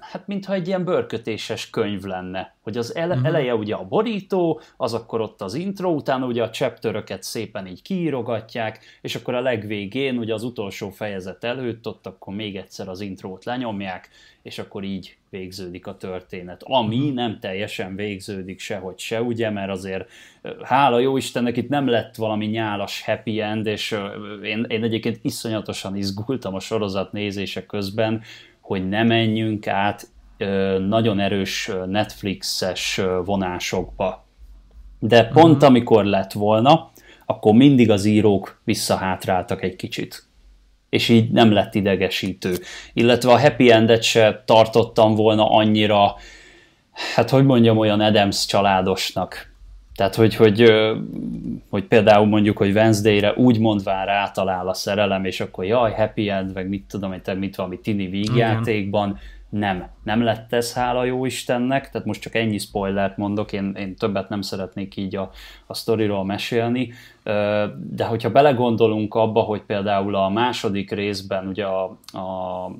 hát 0.00 0.26
mintha 0.26 0.52
egy 0.52 0.66
ilyen 0.66 0.84
bőrkötéses 0.84 1.70
könyv 1.70 2.02
lenne, 2.02 2.54
hogy 2.62 2.76
az 2.76 2.94
ele, 2.94 3.14
uh-huh. 3.14 3.28
eleje 3.28 3.54
ugye 3.54 3.74
a 3.74 3.84
borító, 3.84 4.60
az 4.76 4.94
akkor 4.94 5.20
ott 5.20 5.40
az 5.42 5.54
intro, 5.54 5.90
utána 5.90 6.26
ugye 6.26 6.42
a 6.42 6.50
chapteröket 6.50 7.22
szépen 7.22 7.66
így 7.66 7.82
kiírogatják, 7.82 8.84
és 9.00 9.14
akkor 9.14 9.34
a 9.34 9.40
legvégén, 9.40 10.18
ugye 10.18 10.34
az 10.34 10.42
utolsó 10.42 10.90
fejezet 10.90 11.44
előtt, 11.44 11.86
ott 11.86 12.06
akkor 12.06 12.34
még 12.34 12.56
egyszer 12.56 12.88
az 12.88 13.00
intrót 13.00 13.44
lenyomják, 13.44 14.08
és 14.42 14.58
akkor 14.58 14.84
így 14.84 15.16
végződik 15.30 15.86
a 15.86 15.96
történet. 15.96 16.62
Ami 16.62 16.98
uh-huh. 16.98 17.14
nem 17.14 17.38
teljesen 17.40 17.96
végződik 17.96 18.60
sehogy 18.60 18.98
se, 18.98 19.22
ugye, 19.22 19.50
mert 19.50 19.70
azért 19.70 20.10
hála 20.62 20.98
jó 20.98 21.16
Istennek 21.16 21.56
itt 21.56 21.68
nem 21.68 21.88
lett 21.88 22.14
valami 22.14 22.46
nyálas 22.46 23.04
happy 23.04 23.40
end, 23.40 23.66
és 23.66 23.96
én, 24.42 24.64
én 24.68 24.82
egyébként 24.82 25.18
iszonyatosan 25.22 25.96
izgultam 25.96 26.54
a 26.54 26.60
sorozat 26.60 27.12
nézése 27.12 27.66
közben, 27.66 28.22
hogy 28.64 28.88
ne 28.88 29.02
menjünk 29.02 29.66
át 29.66 30.08
nagyon 30.88 31.20
erős 31.20 31.70
Netflixes 31.86 33.00
vonásokba. 33.24 34.26
De 34.98 35.24
pont 35.24 35.54
uh-huh. 35.54 35.68
amikor 35.68 36.04
lett 36.04 36.32
volna, 36.32 36.90
akkor 37.26 37.54
mindig 37.54 37.90
az 37.90 38.04
írók 38.04 38.60
visszahátráltak 38.64 39.62
egy 39.62 39.76
kicsit. 39.76 40.26
És 40.88 41.08
így 41.08 41.30
nem 41.30 41.52
lett 41.52 41.74
idegesítő. 41.74 42.54
Illetve 42.92 43.30
a 43.32 43.40
happy 43.40 43.70
endet 43.70 44.02
se 44.02 44.42
tartottam 44.46 45.14
volna 45.14 45.50
annyira, 45.50 46.14
hát 47.14 47.30
hogy 47.30 47.44
mondjam, 47.44 47.78
olyan 47.78 48.00
Adams 48.00 48.46
családosnak. 48.46 49.53
Tehát, 49.94 50.14
hogy, 50.14 50.34
hogy, 50.34 50.72
hogy 51.70 51.84
például 51.84 52.26
mondjuk, 52.26 52.56
hogy 52.56 52.74
Wednesday-re 52.74 53.32
úgy 53.36 53.58
mondván 53.58 54.06
rátalál 54.06 54.68
a 54.68 54.74
szerelem, 54.74 55.24
és 55.24 55.40
akkor 55.40 55.64
jaj, 55.64 55.92
happy 55.92 56.28
end, 56.28 56.54
meg 56.54 56.68
mit 56.68 56.84
tudom 56.88 57.12
én, 57.12 57.36
mit 57.36 57.56
valami 57.56 57.80
tini 57.80 58.06
vígjátékban, 58.06 59.18
nem, 59.48 59.88
nem 60.02 60.22
lett 60.22 60.52
ez, 60.52 60.74
hála 60.74 61.04
jó 61.04 61.24
Istennek, 61.24 61.90
tehát 61.90 62.06
most 62.06 62.20
csak 62.20 62.34
ennyi 62.34 62.58
spoilert 62.58 63.16
mondok, 63.16 63.52
én, 63.52 63.74
én 63.78 63.96
többet 63.96 64.28
nem 64.28 64.40
szeretnék 64.40 64.96
így 64.96 65.16
a, 65.16 65.30
a 65.66 65.74
sztoriról 65.74 66.24
mesélni, 66.24 66.92
de 67.90 68.04
hogyha 68.04 68.30
belegondolunk 68.30 69.14
abba, 69.14 69.40
hogy 69.40 69.62
például 69.62 70.14
a 70.14 70.28
második 70.28 70.90
részben, 70.90 71.46
ugye 71.46 71.64
a, 71.64 71.84
a 72.18 72.70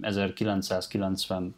1990 0.00 1.54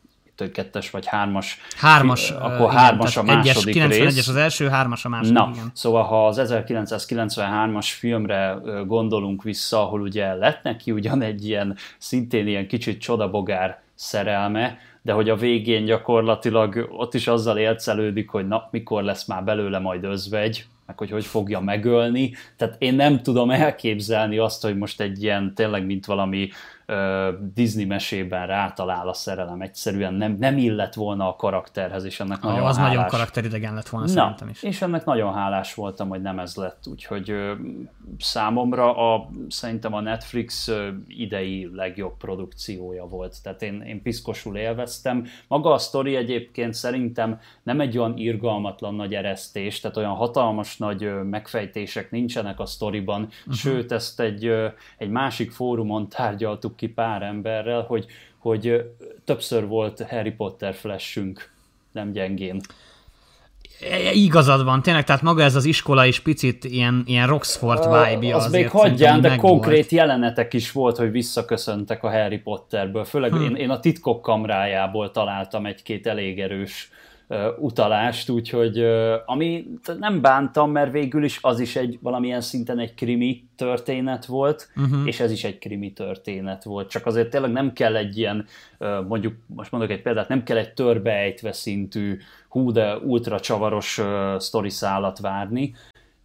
kettes 0.52 0.90
vagy 0.90 1.07
hármas. 1.07 1.61
Hármas. 1.76 2.31
Akkor 2.31 2.73
hármas 2.73 3.16
a 3.16 3.23
második 3.23 3.76
egyes, 3.76 3.99
rész. 3.99 4.19
es 4.19 4.28
az 4.28 4.37
első, 4.37 4.69
hármas 4.69 5.05
a 5.05 5.09
második. 5.09 5.33
Na, 5.33 5.50
igen. 5.52 5.71
szóval 5.75 6.02
ha 6.02 6.26
az 6.26 6.40
1993-as 6.45 7.87
filmre 7.99 8.59
gondolunk 8.87 9.43
vissza, 9.43 9.83
ahol 9.83 10.00
ugye 10.00 10.35
lett 10.35 10.62
neki 10.62 10.90
ugyan 10.90 11.23
egy 11.23 11.47
ilyen, 11.47 11.76
szintén 11.99 12.47
ilyen 12.47 12.66
kicsit 12.66 13.00
csodabogár 13.00 13.81
szerelme, 13.95 14.78
de 15.02 15.12
hogy 15.12 15.28
a 15.28 15.37
végén 15.37 15.85
gyakorlatilag 15.85 16.88
ott 16.90 17.14
is 17.14 17.26
azzal 17.26 17.59
élcelődik, 17.59 18.28
hogy 18.31 18.49
na, 18.49 18.69
mikor 18.71 19.02
lesz 19.02 19.26
már 19.26 19.45
belőle 19.45 19.78
majd 19.78 20.05
özvegy, 20.05 20.66
meg 20.87 20.99
hogy 20.99 21.11
hogy 21.11 21.25
fogja 21.25 21.61
megölni. 21.61 22.33
Tehát 22.57 22.76
én 22.78 22.95
nem 22.95 23.23
tudom 23.23 23.50
elképzelni 23.50 24.38
azt, 24.38 24.62
hogy 24.62 24.76
most 24.76 25.00
egy 25.00 25.23
ilyen 25.23 25.55
tényleg, 25.55 25.87
mint 25.87 26.07
valami 26.07 26.49
Disney 27.55 27.85
mesében 27.85 28.47
rátalál 28.47 29.09
a 29.09 29.12
szerelem, 29.12 29.61
egyszerűen 29.61 30.14
nem, 30.14 30.37
nem 30.38 30.59
illett 30.59 30.95
volna 30.95 31.28
a 31.28 31.37
karakterhez, 31.37 32.05
és 32.05 32.21
ennek 32.21 32.45
ah, 32.45 32.50
nagyon 32.50 32.66
Az 32.66 32.76
hálás. 32.76 32.95
nagyon 32.95 33.09
karakteridegen 33.09 33.75
lett 33.75 33.88
volna 33.88 34.07
Na, 34.07 34.12
szerintem 34.12 34.49
is. 34.49 34.62
És 34.62 34.83
ennek 34.83 35.05
nagyon 35.05 35.35
hálás 35.35 35.75
voltam, 35.75 36.09
hogy 36.09 36.23
nem 36.23 36.38
ez 36.38 36.55
lett, 36.55 36.87
úgyhogy 36.87 37.31
ö, 37.31 37.52
számomra 38.19 39.14
a, 39.14 39.31
szerintem 39.49 39.95
a 39.95 40.00
Netflix 40.00 40.69
ö, 40.69 40.88
idei 41.07 41.71
legjobb 41.75 42.16
produkciója 42.16 43.05
volt, 43.05 43.43
tehát 43.43 43.62
én, 43.62 43.81
én 43.81 44.02
piszkosul 44.02 44.57
élveztem. 44.57 45.26
Maga 45.49 45.73
a 45.73 45.78
sztori 45.78 46.16
egyébként 46.16 46.75
szerintem 46.75 47.40
nem 47.62 47.81
egy 47.81 47.99
olyan 47.99 48.16
irgalmatlan 48.16 48.95
nagy 48.95 49.14
eresztés, 49.14 49.81
tehát 49.81 49.97
olyan 49.97 50.14
hatalmas 50.14 50.76
nagy 50.76 51.05
ö, 51.05 51.23
megfejtések 51.23 52.11
nincsenek 52.11 52.61
a 52.61 52.66
sztoriban, 52.66 53.23
uh-huh. 53.23 53.55
sőt 53.55 53.93
ezt 53.93 54.21
egy, 54.21 54.47
ö, 54.47 54.66
egy 54.99 55.11
másik 55.11 55.50
fórumon 55.50 56.09
tárgyaltuk 56.09 56.75
találtuk 56.76 56.87
ki 56.87 56.88
pár 56.88 57.23
emberrel, 57.23 57.83
hogy, 57.83 58.06
hogy 58.38 58.85
többször 59.25 59.66
volt 59.66 60.06
Harry 60.09 60.30
Potter 60.30 60.75
flashünk, 60.75 61.50
nem 61.92 62.12
gyengén. 62.12 62.61
Igazad 64.12 64.64
van, 64.64 64.83
tényleg, 64.83 65.04
tehát 65.04 65.23
maga 65.23 65.42
ez 65.42 65.54
az 65.54 65.64
iskola 65.64 66.06
is 66.06 66.21
picit 66.21 66.64
ilyen, 66.64 67.02
ilyen 67.06 67.26
Roxford 67.26 67.83
vibe 67.83 68.35
Az 68.35 68.45
azért, 68.45 68.62
még 68.62 68.71
hagyján, 68.71 69.21
de 69.21 69.37
konkrét 69.37 69.90
volt. 69.90 69.90
jelenetek 69.90 70.54
is 70.54 70.73
volt, 70.73 70.97
hogy 70.97 71.11
visszaköszöntek 71.11 72.02
a 72.02 72.11
Harry 72.11 72.38
Potterből. 72.38 73.04
Főleg 73.04 73.33
hm. 73.33 73.42
én, 73.42 73.54
én 73.54 73.71
a 73.71 73.80
titkok 73.80 74.23
kamrájából 74.23 75.11
találtam 75.11 75.66
egy-két 75.66 76.06
elég 76.06 76.40
erős 76.40 76.90
utalást, 77.59 78.28
úgyhogy 78.28 78.85
ami 79.26 79.66
nem 79.99 80.21
bántam, 80.21 80.71
mert 80.71 80.92
végül 80.92 81.25
is 81.25 81.38
az 81.42 81.61
is 81.61 81.76
egy 81.76 81.99
valamilyen 82.02 82.40
szinten 82.40 82.78
egy 82.78 82.95
krimi 82.95 83.45
történet 83.56 84.26
volt, 84.26 84.71
uh-huh. 84.76 85.06
és 85.06 85.21
ez 85.21 85.30
is 85.30 85.45
egy 85.45 85.59
krimi 85.59 85.92
történet 85.92 86.64
volt. 86.64 86.90
Csak 86.90 87.06
azért 87.06 87.30
tényleg 87.30 87.52
nem 87.52 87.73
kell 87.73 87.97
egy 87.97 88.18
ilyen, 88.18 88.47
mondjuk, 89.09 89.35
most 89.47 89.71
mondok 89.71 89.90
egy 89.90 90.02
példát, 90.02 90.28
nem 90.28 90.42
kell 90.42 90.56
egy 90.56 90.73
törbeejtve 90.73 91.52
szintű, 91.52 92.18
hú 92.49 92.73
de 92.73 92.97
ultra 92.97 93.40
csavaros 93.40 94.00
sztoriszálat 94.38 95.18
várni, 95.18 95.75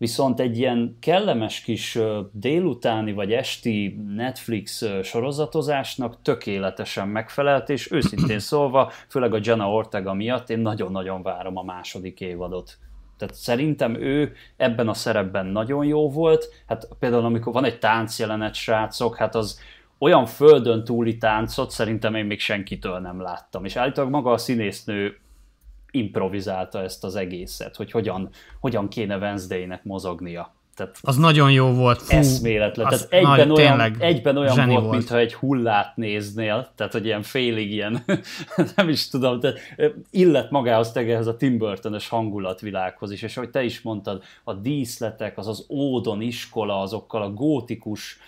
viszont 0.02 0.40
egy 0.40 0.58
ilyen 0.58 0.98
kellemes 1.00 1.62
kis 1.62 2.00
délutáni 2.32 3.14
vagy 3.14 3.32
esti 3.32 4.02
Netflix 4.16 4.84
sorozatozásnak 5.04 6.22
tökéletesen 6.22 7.08
megfelelt, 7.08 7.70
és 7.70 7.92
őszintén 7.92 8.40
szólva, 8.40 8.92
főleg 9.08 9.34
a 9.34 9.40
Jenna 9.44 9.72
Ortega 9.72 10.14
miatt 10.14 10.50
én 10.50 10.60
nagyon-nagyon 10.60 11.22
várom 11.22 11.58
a 11.58 11.64
második 11.64 12.22
évadot. 12.22 12.78
Tehát 13.18 13.34
szerintem 13.34 13.96
ő 13.96 14.34
ebben 14.58 14.88
a 14.88 14.94
szerepben 14.94 15.46
nagyon 15.46 15.86
jó 15.86 16.10
volt. 16.10 16.46
Hát 16.68 16.88
például 17.00 17.26
amikor 17.26 17.54
van 17.54 17.66
egy 17.66 17.80
táncjelenet, 17.80 18.54
srácok, 18.54 19.16
hát 19.16 19.36
az 19.36 19.60
olyan 19.98 20.26
földön 20.26 20.84
túli 20.84 21.18
táncot 21.18 21.72
szerintem 21.72 22.16
én 22.16 22.26
még 22.26 22.40
senkitől 22.40 23.00
nem 23.00 23.22
láttam. 23.22 23.66
És 23.66 23.76
állítólag 23.76 24.12
maga 24.12 24.32
a 24.32 24.38
színésznő 24.38 25.20
improvizálta 25.92 26.82
ezt 26.82 27.04
az 27.04 27.16
egészet, 27.16 27.76
hogy 27.76 27.92
hogyan, 27.92 28.30
hogyan 28.60 28.88
kéne 28.88 29.18
Wednesday-nek 29.18 29.84
mozognia. 29.84 30.54
Tehát 30.76 30.98
az 31.02 31.18
nagyon 31.18 31.52
jó 31.52 31.74
volt. 31.74 32.02
Fú, 32.02 32.16
eszméletlen. 32.16 32.90
Tehát 32.90 33.08
egyben 33.10 33.48
nagy, 33.48 33.60
olyan, 33.60 33.96
egyben 34.00 34.38
olyan 34.38 34.68
volt, 34.68 34.82
volt, 34.82 34.92
mintha 34.96 35.18
egy 35.18 35.34
hullát 35.34 35.96
néznél, 35.96 36.72
tehát 36.76 36.94
hogy 36.94 37.06
ilyen 37.06 37.22
félig 37.22 37.72
ilyen, 37.72 38.04
nem 38.76 38.90
is 38.90 39.08
tudom, 39.08 39.40
tehát 39.40 39.60
illet 40.12 40.52
magához 40.52 40.92
tegehez 40.92 41.28
a 41.28 41.38
Tim 41.38 41.58
burton 41.58 41.98
hangulatvilághoz 42.10 43.12
is, 43.12 43.22
és 43.22 43.38
ahogy 43.38 43.50
te 43.50 43.64
is 43.64 43.82
mondtad, 43.82 44.24
a 44.44 44.54
díszletek, 44.54 45.38
az 45.38 45.48
az 45.48 45.66
ódon 45.70 46.22
iskola, 46.22 46.82
azokkal 46.82 47.22
a 47.22 47.34
gótikus 47.34 48.20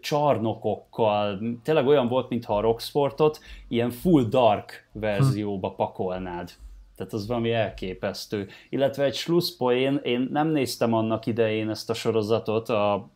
csarnokokkal, 0.00 1.40
tényleg 1.62 1.86
olyan 1.86 2.08
volt, 2.08 2.28
mintha 2.28 2.56
a 2.56 2.60
Rocksportot 2.60 3.40
ilyen 3.68 3.90
full 3.90 4.22
dark 4.22 4.88
verzióba 4.92 5.70
pakolnád. 5.70 6.50
Tehát 6.96 7.12
az 7.12 7.26
valami 7.26 7.52
elképesztő. 7.52 8.48
Illetve 8.70 9.04
egy 9.04 9.14
slusszpoén, 9.14 10.00
én 10.02 10.28
nem 10.32 10.48
néztem 10.48 10.92
annak 10.92 11.26
idején 11.26 11.70
ezt 11.70 11.90
a 11.90 11.94
sorozatot, 11.94 12.68
a, 12.68 13.08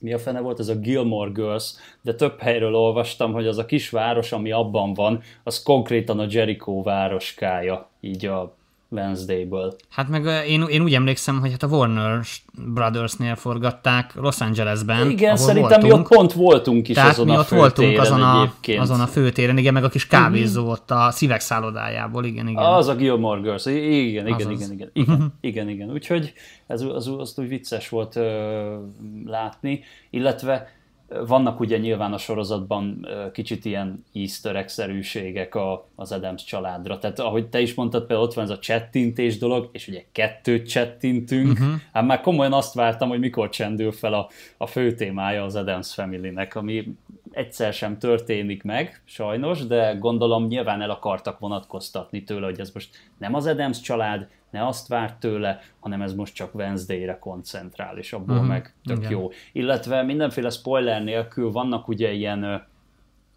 mi 0.00 0.12
a 0.12 0.18
fene 0.18 0.40
volt, 0.40 0.58
ez 0.58 0.68
a 0.68 0.78
Gilmore 0.78 1.30
Girls, 1.30 1.74
de 2.00 2.14
több 2.14 2.38
helyről 2.38 2.74
olvastam, 2.74 3.32
hogy 3.32 3.46
az 3.46 3.58
a 3.58 3.66
kis 3.66 3.90
város, 3.90 4.32
ami 4.32 4.50
abban 4.50 4.94
van, 4.94 5.22
az 5.44 5.62
konkrétan 5.62 6.18
a 6.18 6.26
Jericho 6.28 6.82
városkája, 6.82 7.88
így 8.00 8.26
a 8.26 8.54
Wednesday-ből. 8.92 9.76
Hát 9.90 10.08
meg 10.08 10.46
én, 10.48 10.62
én 10.62 10.82
úgy 10.82 10.94
emlékszem, 10.94 11.40
hogy 11.40 11.50
hát 11.50 11.62
a 11.62 11.66
Warner 11.66 12.20
Brothers-nél 12.74 13.34
forgatták 13.34 14.14
Los 14.14 14.40
Angelesben. 14.40 15.10
Igen, 15.10 15.36
szerintem 15.36 15.80
voltunk. 15.80 15.92
mi 15.92 15.98
ott 15.98 16.08
pont 16.08 16.32
voltunk 16.32 16.88
is 16.88 16.94
Tehát 16.94 17.10
azon 17.10 17.26
mi 17.26 17.34
a 17.34 17.38
ott 17.38 17.48
voltunk 17.48 17.98
azon 17.98 18.22
a, 18.22 18.42
egyébként. 18.42 18.80
azon 18.80 19.00
a 19.00 19.06
főtéren, 19.06 19.58
igen, 19.58 19.72
meg 19.72 19.84
a 19.84 19.88
kis 19.88 20.06
kávézó 20.06 20.70
ott 20.70 20.90
a 20.90 21.10
szívek 21.10 21.40
szállodájából, 21.40 22.24
igen, 22.24 22.48
igen. 22.48 22.64
Az 22.64 22.88
a 22.88 22.94
Gilmore 22.94 23.40
Girls, 23.40 23.66
igen, 23.66 24.26
igen, 24.26 24.26
igen, 24.26 24.50
igen, 24.50 24.70
igen, 24.70 24.90
igen, 24.92 25.32
igen, 25.40 25.68
igen. 25.68 25.90
Úgyhogy 25.90 26.32
ez 26.66 26.82
az, 26.82 27.10
az 27.18 27.34
úgy 27.36 27.48
vicces 27.48 27.88
volt 27.88 28.16
uh, 28.16 28.24
látni, 29.26 29.80
illetve 30.10 30.80
vannak 31.26 31.60
ugye 31.60 31.78
nyilván 31.78 32.12
a 32.12 32.18
sorozatban 32.18 33.06
kicsit 33.32 33.64
ilyen 33.64 34.04
easter 34.14 34.56
egg-szerűségek 34.56 35.54
a, 35.54 35.88
az 35.94 36.12
Adams 36.12 36.44
családra. 36.44 36.98
Tehát 36.98 37.18
ahogy 37.18 37.48
te 37.48 37.60
is 37.60 37.74
mondtad, 37.74 38.06
például 38.06 38.28
ott 38.28 38.34
van 38.34 38.44
ez 38.44 38.50
a 38.50 38.58
csettintés 38.58 39.38
dolog, 39.38 39.68
és 39.72 39.88
ugye 39.88 40.04
kettőt 40.12 40.68
csettintünk. 40.68 41.52
Uh-huh. 41.52 41.72
Hát 41.92 42.06
már 42.06 42.20
komolyan 42.20 42.52
azt 42.52 42.74
vártam, 42.74 43.08
hogy 43.08 43.18
mikor 43.18 43.48
csendül 43.48 43.92
fel 43.92 44.14
a, 44.14 44.28
a 44.56 44.66
fő 44.66 44.94
témája 44.94 45.44
az 45.44 45.56
Adams 45.56 45.94
Family-nek, 45.94 46.54
ami 46.54 46.94
egyszer 47.32 47.72
sem 47.72 47.98
történik 47.98 48.62
meg, 48.62 49.02
sajnos, 49.04 49.66
de 49.66 49.96
gondolom 49.98 50.46
nyilván 50.46 50.82
el 50.82 50.90
akartak 50.90 51.38
vonatkoztatni 51.38 52.24
tőle, 52.24 52.46
hogy 52.46 52.60
ez 52.60 52.70
most 52.74 52.96
nem 53.18 53.34
az 53.34 53.46
Adams 53.46 53.80
család, 53.80 54.28
ne 54.50 54.66
azt 54.66 54.88
várt 54.88 55.20
tőle, 55.20 55.60
hanem 55.80 56.02
ez 56.02 56.14
most 56.14 56.34
csak 56.34 56.54
Wednesday-re 56.54 57.18
koncentrál, 57.18 57.98
és 57.98 58.12
abból 58.12 58.34
uh-huh. 58.34 58.48
meg 58.48 58.74
tök 58.84 58.98
Igen. 58.98 59.10
jó. 59.10 59.30
Illetve 59.52 60.02
mindenféle 60.02 60.50
spoiler 60.50 61.04
nélkül 61.04 61.52
vannak 61.52 61.88
ugye 61.88 62.12
ilyen 62.12 62.66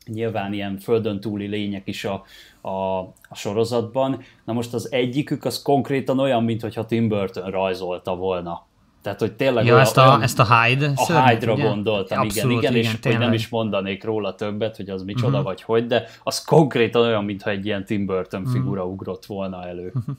nyilván 0.05 0.53
ilyen 0.53 0.77
földön 0.77 1.19
túli 1.19 1.47
lények 1.47 1.87
is 1.87 2.05
a, 2.05 2.23
a, 2.61 2.99
a 3.29 3.35
sorozatban. 3.35 4.21
Na 4.43 4.53
most 4.53 4.73
az 4.73 4.91
egyikük 4.91 5.45
az 5.45 5.61
konkrétan 5.61 6.19
olyan, 6.19 6.43
mintha 6.43 6.85
Tim 6.85 7.07
Burton 7.07 7.51
rajzolta 7.51 8.15
volna. 8.15 8.65
Tehát, 9.05 9.19
hogy 9.19 9.33
tényleg 9.33 9.65
ja, 9.65 9.71
olyan, 9.71 9.85
ezt, 9.85 9.97
a, 9.97 10.19
ezt 10.21 10.39
a 10.39 10.61
Hyde 10.61 10.91
A 10.95 11.27
Hyde-ra 11.27 11.53
ugye? 11.53 11.63
gondoltam, 11.63 12.19
Abszolút, 12.19 12.57
igen, 12.57 12.71
igen, 12.71 12.75
igen, 12.75 12.93
és 12.93 12.99
tényleg. 12.99 13.21
hogy 13.21 13.29
nem 13.29 13.39
is 13.39 13.49
mondanék 13.49 14.03
róla 14.03 14.35
többet, 14.35 14.75
hogy 14.75 14.89
az 14.89 15.03
micsoda 15.03 15.27
uh-huh. 15.27 15.43
vagy 15.43 15.61
hogy, 15.61 15.87
de 15.87 16.07
az 16.23 16.43
konkrétan 16.43 17.01
olyan, 17.01 17.23
mintha 17.23 17.49
egy 17.49 17.65
ilyen 17.65 17.85
Tim 17.85 18.05
Burton 18.05 18.45
figura 18.45 18.81
uh-huh. 18.81 18.93
ugrott 18.93 19.25
volna 19.25 19.67
elő. 19.67 19.91
Uh-huh 19.95 20.15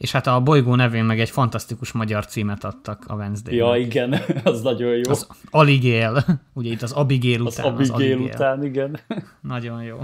és 0.00 0.12
hát 0.12 0.26
a 0.26 0.40
bolygó 0.40 0.74
nevén 0.74 1.04
meg 1.04 1.20
egy 1.20 1.30
fantasztikus 1.30 1.92
magyar 1.92 2.26
címet 2.26 2.64
adtak 2.64 3.04
a 3.06 3.14
wednesday 3.14 3.54
Ja, 3.54 3.76
igen, 3.76 4.14
az 4.44 4.62
nagyon 4.62 4.94
jó. 4.94 5.10
Az 5.10 5.26
Aligél, 5.50 6.24
ugye 6.52 6.70
itt 6.70 6.82
az 6.82 6.92
Abigail 6.92 7.40
után. 7.40 7.64
Az 7.64 7.72
Abigail, 7.72 7.92
az 7.92 8.00
Abigail. 8.00 8.34
után, 8.34 8.64
igen. 8.64 8.98
Nagyon 9.40 9.82
jó. 9.82 9.98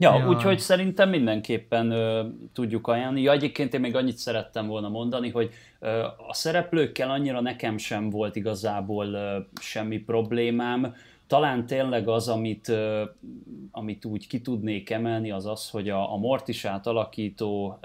Ja, 0.00 0.18
ja. 0.18 0.28
úgyhogy 0.28 0.58
szerintem 0.58 1.08
mindenképpen 1.08 1.90
ö, 1.90 2.26
tudjuk 2.52 2.86
ajánlani. 2.86 3.22
Ja, 3.22 3.32
egyébként 3.32 3.74
én 3.74 3.80
még 3.80 3.96
annyit 3.96 4.16
szerettem 4.16 4.66
volna 4.66 4.88
mondani, 4.88 5.30
hogy 5.30 5.50
ö, 5.78 5.88
a 6.28 6.34
szereplőkkel 6.34 7.10
annyira 7.10 7.40
nekem 7.40 7.78
sem 7.78 8.10
volt 8.10 8.36
igazából 8.36 9.06
ö, 9.06 9.38
semmi 9.60 9.98
problémám, 9.98 10.94
talán 11.26 11.66
tényleg 11.66 12.08
az, 12.08 12.28
amit, 12.28 12.72
amit 13.70 14.04
úgy 14.04 14.26
ki 14.26 14.40
tudnék 14.40 14.90
emelni, 14.90 15.30
az 15.30 15.46
az, 15.46 15.70
hogy 15.70 15.88
a, 15.88 16.12
a 16.12 16.16
Mortisát 16.16 16.86
alakító 16.86 17.78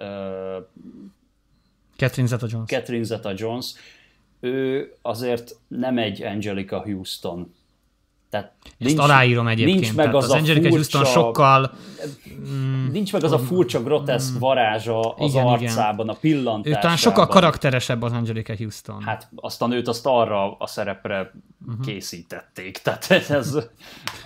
Catherine 1.96 2.28
Zeta-Jones. 2.28 2.70
Catherine 2.70 3.04
Zeta-Jones, 3.04 3.74
ő 4.40 4.92
azért 5.02 5.56
nem 5.68 5.98
egy 5.98 6.24
Angelica 6.24 6.82
Houston. 6.82 7.54
Tehát 8.30 8.55
nincs, 8.78 8.92
Ezt 8.92 9.02
aláírom 9.02 9.48
egyébként. 9.48 9.80
Nincs 9.80 9.96
meg 9.96 10.16
az, 10.16 10.24
az 10.24 10.32
Angelica 10.32 10.70
furcsa, 10.70 10.98
Houston 10.98 11.24
sokkal... 11.24 11.72
Mm, 12.50 12.92
nincs 12.92 13.14
meg 13.14 13.24
az 13.24 13.32
a 13.32 13.40
furcsa, 13.40 13.84
groteszk 13.84 14.36
mm, 14.36 14.40
varázsa 14.40 15.00
az 15.00 15.32
igen, 15.32 15.46
arcában, 15.46 16.06
igen. 16.06 16.16
a 16.16 16.18
pillantásában. 16.20 16.78
Ő 16.78 16.82
talán 16.82 16.98
sokkal 16.98 17.28
karakteresebb 17.28 18.02
az 18.02 18.12
Angelica 18.12 18.56
Houston. 18.58 19.02
Hát 19.02 19.30
azt 19.36 19.62
a 19.62 19.68
nőt 19.68 19.88
azt 19.88 20.06
arra 20.06 20.58
a 20.58 20.68
szerepre 20.68 21.32
uh-huh. 21.68 21.86
készítették. 21.86 22.78
Tehát 22.78 23.12
ez... 23.30 23.58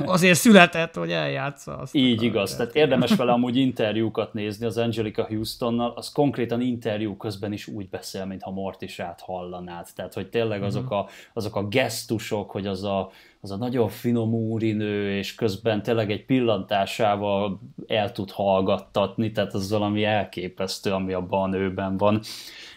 Azért 0.06 0.40
született, 0.40 0.96
hogy 0.96 1.12
eljátsza 1.12 1.78
azt. 1.78 1.96
Így 1.96 2.24
igaz. 2.24 2.56
Tehát 2.56 2.76
érdemes 2.76 3.16
vele 3.16 3.32
amúgy 3.32 3.56
interjúkat 3.56 4.34
nézni 4.34 4.66
az 4.66 4.78
Angelica 4.78 5.24
Houstonnal, 5.24 5.94
az 5.96 6.12
konkrétan 6.12 6.62
interjú 6.62 7.18
közben 7.18 7.54
is 7.54 7.68
úgy 7.68 7.90
beszél, 7.90 8.26
mintha 8.26 8.52
Mortisát 8.52 9.22
hallanád. 9.22 9.88
Tehát, 9.96 10.14
hogy 10.14 10.30
tényleg 10.30 10.64
azok 10.64 10.84
uh-huh. 10.84 10.98
a, 10.98 11.08
azok 11.34 11.56
a 11.56 11.68
gesztusok, 11.68 12.52
hogy 12.52 12.68
az 12.68 12.84
a, 12.84 13.12
az 13.42 13.52
a 13.52 13.58
nagyon 13.58 13.90
finom 13.90 14.29
úrinő, 14.34 15.18
és 15.18 15.36
közben 15.36 15.84
tényleg 15.84 16.12
egy 16.12 16.26
pillantásával 16.26 17.60
el 17.88 18.12
tud 18.12 18.32
hallgattatni, 18.32 19.32
tehát 19.32 19.54
az 19.54 19.72
valami 19.72 20.04
elképesztő, 20.04 20.92
ami 20.92 21.14
abban 21.14 21.42
a 21.42 21.58
nőben 21.58 21.98
van. 21.98 22.22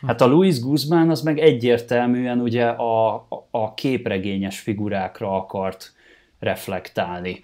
Hát 0.06 0.20
a 0.20 0.26
Louis 0.26 0.60
Guzmán 0.60 1.10
az 1.10 1.22
meg 1.22 1.38
egyértelműen 1.38 2.40
ugye 2.40 2.64
a, 2.66 3.26
a 3.50 3.74
képregényes 3.74 4.60
figurákra 4.60 5.36
akart 5.36 5.92
reflektálni. 6.38 7.40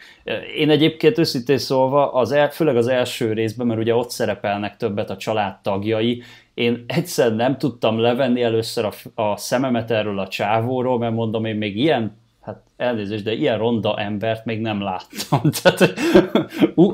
Én 0.57 0.71
egyébként 0.71 1.19
őszintén 1.19 1.59
szólva, 1.59 2.13
az 2.13 2.33
el, 2.33 2.51
főleg 2.51 2.77
az 2.77 2.87
első 2.87 3.33
részben, 3.33 3.67
mert 3.67 3.81
ugye 3.81 3.95
ott 3.95 4.11
szerepelnek 4.11 4.77
többet 4.77 5.11
a 5.11 5.17
családtagjai, 5.17 6.23
én 6.55 6.85
egyszer 6.87 7.35
nem 7.35 7.59
tudtam 7.59 7.99
levenni 7.99 8.43
először 8.43 8.85
a, 8.85 9.23
a 9.23 9.37
szememet 9.37 9.91
erről 9.91 10.19
a 10.19 10.29
csávóról, 10.29 10.99
mert 10.99 11.15
mondom, 11.15 11.45
én 11.45 11.57
még 11.57 11.77
ilyen 11.77 12.17
hát 12.49 12.63
elnézést, 12.77 13.25
de 13.25 13.33
ilyen 13.33 13.59
ronda 13.59 13.97
embert 13.97 14.45
még 14.45 14.61
nem 14.61 14.83
láttam. 14.83 15.51
Tehát 15.63 15.95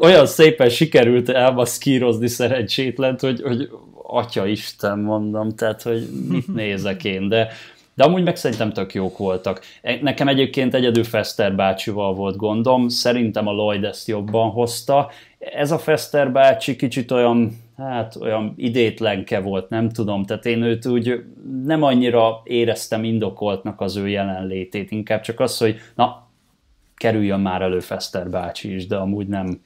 olyan 0.01 0.27
szépen 0.27 0.69
sikerült 0.69 1.29
elmaszkírozni 1.29 2.29
szerencsétlent, 2.29 3.21
hogy, 3.21 3.43
hogy 3.43 3.71
atya 4.03 4.47
Isten 4.47 4.99
mondom, 4.99 5.55
tehát 5.55 5.83
hogy 5.83 6.09
mit 6.29 6.55
nézek 6.55 7.05
én, 7.05 7.29
de 7.29 7.49
De 7.95 8.05
amúgy 8.05 8.23
meg 8.23 8.37
szerintem 8.37 8.73
tök 8.73 8.95
jók 8.95 9.19
voltak. 9.19 9.61
E, 9.83 9.99
nekem 10.03 10.29
egyébként 10.29 10.75
egyedül 10.75 11.05
Fester 11.05 11.55
bácsival 11.55 12.15
volt 12.15 12.37
gondom, 12.37 12.89
szerintem 12.89 13.47
a 13.47 13.53
Lloyd 13.53 13.85
ezt 13.85 14.09
jobban 14.09 14.51
hozta. 14.51 15.11
Ez 15.39 15.71
a 15.71 15.79
Fester 15.79 16.33
bácsi 16.33 16.77
kicsit 16.77 17.11
olyan, 17.11 17.64
hát 17.77 18.17
olyan 18.17 18.55
idétlenke 18.57 19.41
volt, 19.41 19.69
nem 19.69 19.89
tudom, 19.89 20.25
tehát 20.25 20.47
én 20.47 20.63
őt 20.63 20.87
úgy 20.87 21.25
nem 21.65 21.83
annyira 21.83 22.41
éreztem 22.45 23.05
indokoltnak 23.05 23.81
az 23.81 23.97
ő 23.97 24.09
jelenlétét, 24.09 24.91
inkább 24.91 25.21
csak 25.21 25.41
az, 25.41 25.59
hogy 25.59 25.77
na, 25.95 26.29
kerüljön 26.95 27.41
már 27.41 27.63
elő 27.63 27.81
Fester 27.81 28.31
bácsi 28.31 28.75
is, 28.75 28.87
de 28.87 28.97
amúgy 28.97 29.27
nem, 29.27 29.61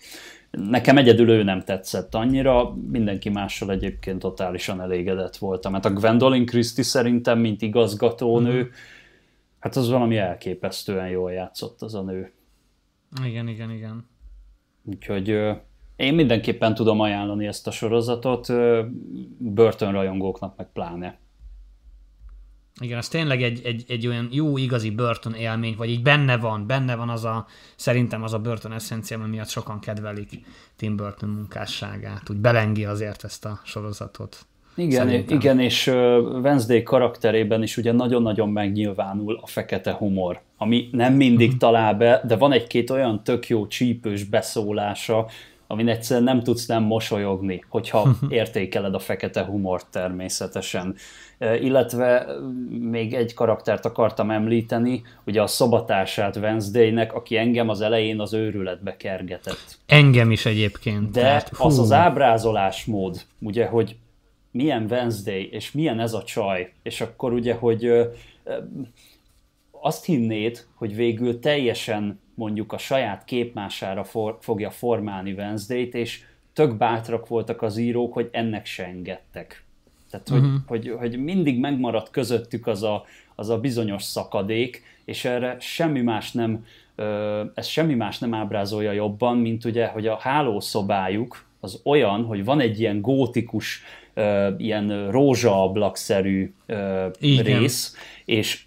Nekem 0.50 0.96
egyedül 0.96 1.30
ő 1.30 1.42
nem 1.42 1.62
tetszett 1.62 2.14
annyira, 2.14 2.74
mindenki 2.90 3.28
mással 3.28 3.70
egyébként 3.70 4.18
totálisan 4.18 4.80
elégedett 4.80 5.36
voltam. 5.36 5.72
Hát 5.72 5.84
a 5.84 5.92
Gwendolyn 5.92 6.46
Christie 6.46 6.84
szerintem, 6.84 7.38
mint 7.38 7.62
igazgatónő, 7.62 8.52
mm-hmm. 8.52 8.70
hát 9.58 9.76
az 9.76 9.88
valami 9.90 10.16
elképesztően 10.16 11.08
jól 11.08 11.32
játszott 11.32 11.82
az 11.82 11.94
a 11.94 12.02
nő. 12.02 12.32
Igen, 13.24 13.48
igen, 13.48 13.70
igen. 13.70 14.08
Úgyhogy 14.84 15.40
én 15.98 16.14
mindenképpen 16.14 16.74
tudom 16.74 17.00
ajánlani 17.00 17.46
ezt 17.46 17.66
a 17.66 17.70
sorozatot, 17.70 18.46
Burton 19.38 19.92
rajongóknak 19.92 20.56
meg 20.56 20.66
pláne. 20.72 21.18
Igen, 22.80 22.98
ez 22.98 23.08
tényleg 23.08 23.42
egy, 23.42 23.60
egy, 23.64 23.84
egy 23.88 24.06
olyan 24.06 24.28
jó, 24.30 24.56
igazi 24.56 24.90
Burton 24.90 25.34
élmény, 25.34 25.74
vagy 25.76 25.90
így 25.90 26.02
benne 26.02 26.36
van, 26.36 26.66
benne 26.66 26.96
van 26.96 27.08
az 27.08 27.24
a, 27.24 27.46
szerintem 27.76 28.22
az 28.22 28.32
a 28.32 28.38
Burton 28.38 28.72
eszencia, 28.72 29.18
miatt 29.18 29.48
sokan 29.48 29.80
kedvelik 29.80 30.30
Tim 30.76 30.96
Burton 30.96 31.28
munkásságát, 31.28 32.30
úgy 32.30 32.36
belengi 32.36 32.84
azért 32.84 33.24
ezt 33.24 33.44
a 33.44 33.60
sorozatot. 33.64 34.46
Igen, 34.74 35.08
igen, 35.28 35.60
és 35.60 35.86
Wednesday 36.42 36.82
karakterében 36.82 37.62
is 37.62 37.76
ugye 37.76 37.92
nagyon-nagyon 37.92 38.48
megnyilvánul 38.48 39.38
a 39.42 39.46
fekete 39.46 39.92
humor, 39.92 40.40
ami 40.56 40.88
nem 40.92 41.14
mindig 41.14 41.46
uh-huh. 41.46 41.60
talál 41.60 41.94
be, 41.94 42.22
de 42.26 42.36
van 42.36 42.52
egy-két 42.52 42.90
olyan 42.90 43.24
tök 43.24 43.48
jó 43.48 43.66
csípős 43.66 44.24
beszólása, 44.24 45.26
amin 45.70 45.88
egyszerűen 45.88 46.24
nem 46.24 46.42
tudsz 46.42 46.66
nem 46.66 46.82
mosolyogni, 46.82 47.64
hogyha 47.68 48.08
értékeled 48.28 48.94
a 48.94 48.98
fekete 48.98 49.44
humort 49.44 49.86
természetesen. 49.90 50.94
Illetve 51.60 52.26
még 52.68 53.14
egy 53.14 53.34
karaktert 53.34 53.84
akartam 53.84 54.30
említeni, 54.30 55.02
ugye 55.26 55.42
a 55.42 55.46
szobatársát 55.46 56.36
Wednesday-nek, 56.36 57.14
aki 57.14 57.36
engem 57.36 57.68
az 57.68 57.80
elején 57.80 58.20
az 58.20 58.32
őrületbe 58.32 58.96
kergetett. 58.96 59.78
Engem 59.86 60.30
is 60.30 60.46
egyébként. 60.46 61.10
De 61.10 61.20
tehát, 61.20 61.50
az 61.58 61.78
az 61.78 61.92
ábrázolásmód, 61.92 63.20
ugye, 63.38 63.66
hogy 63.66 63.96
milyen 64.50 64.86
Wednesday, 64.90 65.48
és 65.52 65.72
milyen 65.72 66.00
ez 66.00 66.12
a 66.12 66.22
csaj, 66.22 66.72
és 66.82 67.00
akkor 67.00 67.32
ugye, 67.32 67.54
hogy 67.54 67.90
azt 69.80 70.04
hinnéd, 70.04 70.66
hogy 70.74 70.94
végül 70.94 71.40
teljesen 71.40 72.20
mondjuk 72.34 72.72
a 72.72 72.78
saját 72.78 73.24
képmására 73.24 74.04
for, 74.04 74.38
fogja 74.40 74.70
formálni 74.70 75.32
Wednesday-t, 75.32 75.94
és 75.94 76.22
tök 76.52 76.76
bátrak 76.76 77.28
voltak 77.28 77.62
az 77.62 77.76
írók, 77.76 78.12
hogy 78.12 78.28
ennek 78.32 78.66
se 78.66 78.84
engedtek. 78.84 79.64
Tehát, 80.10 80.28
uh-huh. 80.28 80.60
hogy, 80.66 80.88
hogy, 80.88 80.96
hogy 80.98 81.22
mindig 81.24 81.60
megmaradt 81.60 82.10
közöttük 82.10 82.66
az 82.66 82.82
a, 82.82 83.04
az 83.34 83.48
a 83.48 83.60
bizonyos 83.60 84.02
szakadék, 84.02 84.82
és 85.04 85.24
erre 85.24 85.56
semmi 85.60 86.00
más 86.00 86.32
nem, 86.32 86.66
ez 87.54 87.66
semmi 87.66 87.94
más 87.94 88.18
nem 88.18 88.34
ábrázolja 88.34 88.92
jobban, 88.92 89.36
mint 89.36 89.64
ugye, 89.64 89.86
hogy 89.86 90.06
a 90.06 90.16
hálószobájuk 90.16 91.44
az 91.60 91.80
olyan, 91.84 92.24
hogy 92.24 92.44
van 92.44 92.60
egy 92.60 92.80
ilyen 92.80 93.00
gótikus, 93.00 93.82
ilyen 94.56 95.10
rózsaablakszerű 95.10 96.54
rész, 97.20 97.96
és 98.24 98.64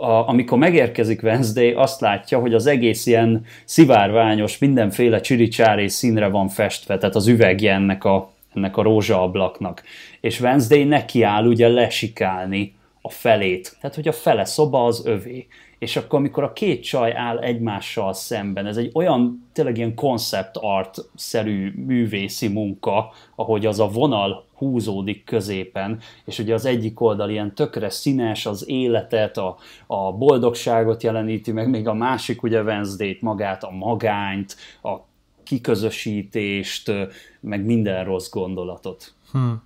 a, 0.00 0.28
amikor 0.28 0.58
megérkezik 0.58 1.22
Wednesday, 1.22 1.72
azt 1.72 2.00
látja, 2.00 2.38
hogy 2.38 2.54
az 2.54 2.66
egész 2.66 3.06
ilyen 3.06 3.44
szivárványos, 3.64 4.58
mindenféle 4.58 5.20
csiricsári 5.20 5.88
színre 5.88 6.28
van 6.28 6.48
festve, 6.48 6.98
tehát 6.98 7.14
az 7.14 7.26
üvegje 7.26 7.72
ennek 7.72 8.04
a, 8.04 8.32
ennek 8.54 8.76
a 8.76 8.82
rózsaablaknak. 8.82 9.82
És 10.20 10.40
Wednesday 10.40 10.84
nekiáll 10.84 11.46
ugye 11.46 11.68
lesikálni 11.68 12.74
a 13.00 13.10
felét. 13.10 13.76
Tehát, 13.80 13.96
hogy 13.96 14.08
a 14.08 14.12
fele 14.12 14.44
szoba 14.44 14.84
az 14.84 15.06
övé. 15.06 15.46
És 15.78 15.96
akkor, 15.96 16.18
amikor 16.18 16.42
a 16.42 16.52
két 16.52 16.82
csaj 16.82 17.12
áll 17.16 17.38
egymással 17.38 18.12
szemben, 18.12 18.66
ez 18.66 18.76
egy 18.76 18.90
olyan 18.94 19.48
tényleg 19.52 19.76
ilyen 19.76 19.94
concept 19.94 20.56
art-szerű 20.56 21.72
művészi 21.86 22.48
munka, 22.48 23.12
ahogy 23.34 23.66
az 23.66 23.80
a 23.80 23.88
vonal 23.88 24.46
húzódik 24.56 25.24
középen, 25.24 26.00
és 26.24 26.38
ugye 26.38 26.54
az 26.54 26.64
egyik 26.64 27.00
oldal 27.00 27.30
ilyen 27.30 27.54
tökre 27.54 27.90
színes, 27.90 28.46
az 28.46 28.68
életet, 28.68 29.36
a, 29.36 29.56
a 29.86 30.12
boldogságot 30.12 31.02
jeleníti 31.02 31.52
meg, 31.52 31.68
még 31.70 31.88
a 31.88 31.94
másik 31.94 32.42
ugye 32.42 32.62
Wednesday-t 32.62 33.20
magát, 33.20 33.64
a 33.64 33.70
magányt, 33.70 34.56
a 34.82 34.96
kiközösítést, 35.42 36.92
meg 37.40 37.64
minden 37.64 38.04
rossz 38.04 38.30
gondolatot. 38.30 39.14
Hmm. 39.30 39.62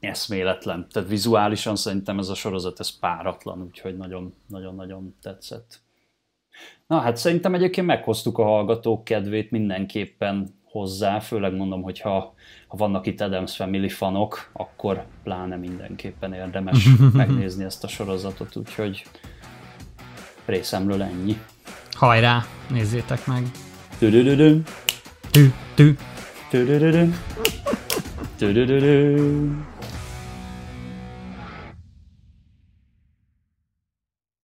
Eszméletlen. 0.00 0.86
Tehát 0.92 1.08
vizuálisan 1.08 1.76
szerintem 1.76 2.18
ez 2.18 2.28
a 2.28 2.34
sorozat 2.34 2.80
ez 2.80 2.98
páratlan, 2.98 3.62
úgyhogy 3.62 3.96
nagyon-nagyon 4.48 5.14
tetszett. 5.22 5.80
Na 6.86 6.98
hát 6.98 7.16
szerintem 7.16 7.54
egyébként 7.54 7.86
meghoztuk 7.86 8.38
a 8.38 8.44
hallgatók 8.44 9.04
kedvét 9.04 9.50
mindenképpen 9.50 10.48
hozzá, 10.70 11.18
főleg 11.20 11.54
mondom, 11.56 11.82
hogy 11.82 12.00
ha, 12.00 12.34
ha 12.68 12.76
vannak 12.76 13.06
itt 13.06 13.20
Adams 13.20 13.56
Family 13.56 13.88
fanok, 13.88 14.50
akkor 14.52 15.04
pláne 15.22 15.56
mindenképpen 15.56 16.32
érdemes 16.32 16.88
megnézni 17.12 17.64
ezt 17.64 17.84
a 17.84 17.88
sorozatot, 17.88 18.56
úgyhogy 18.56 19.04
részemről 20.44 21.02
ennyi. 21.02 21.36
Hajrá, 21.90 22.44
nézzétek 22.68 23.26
meg! 23.26 23.42
Tü-tü-tü-tü. 23.98 24.62
Tü-tü. 25.30 25.96
Tü-tü-tü-tü. 26.50 27.12
Tü-tü-tü-tü. 28.38 29.67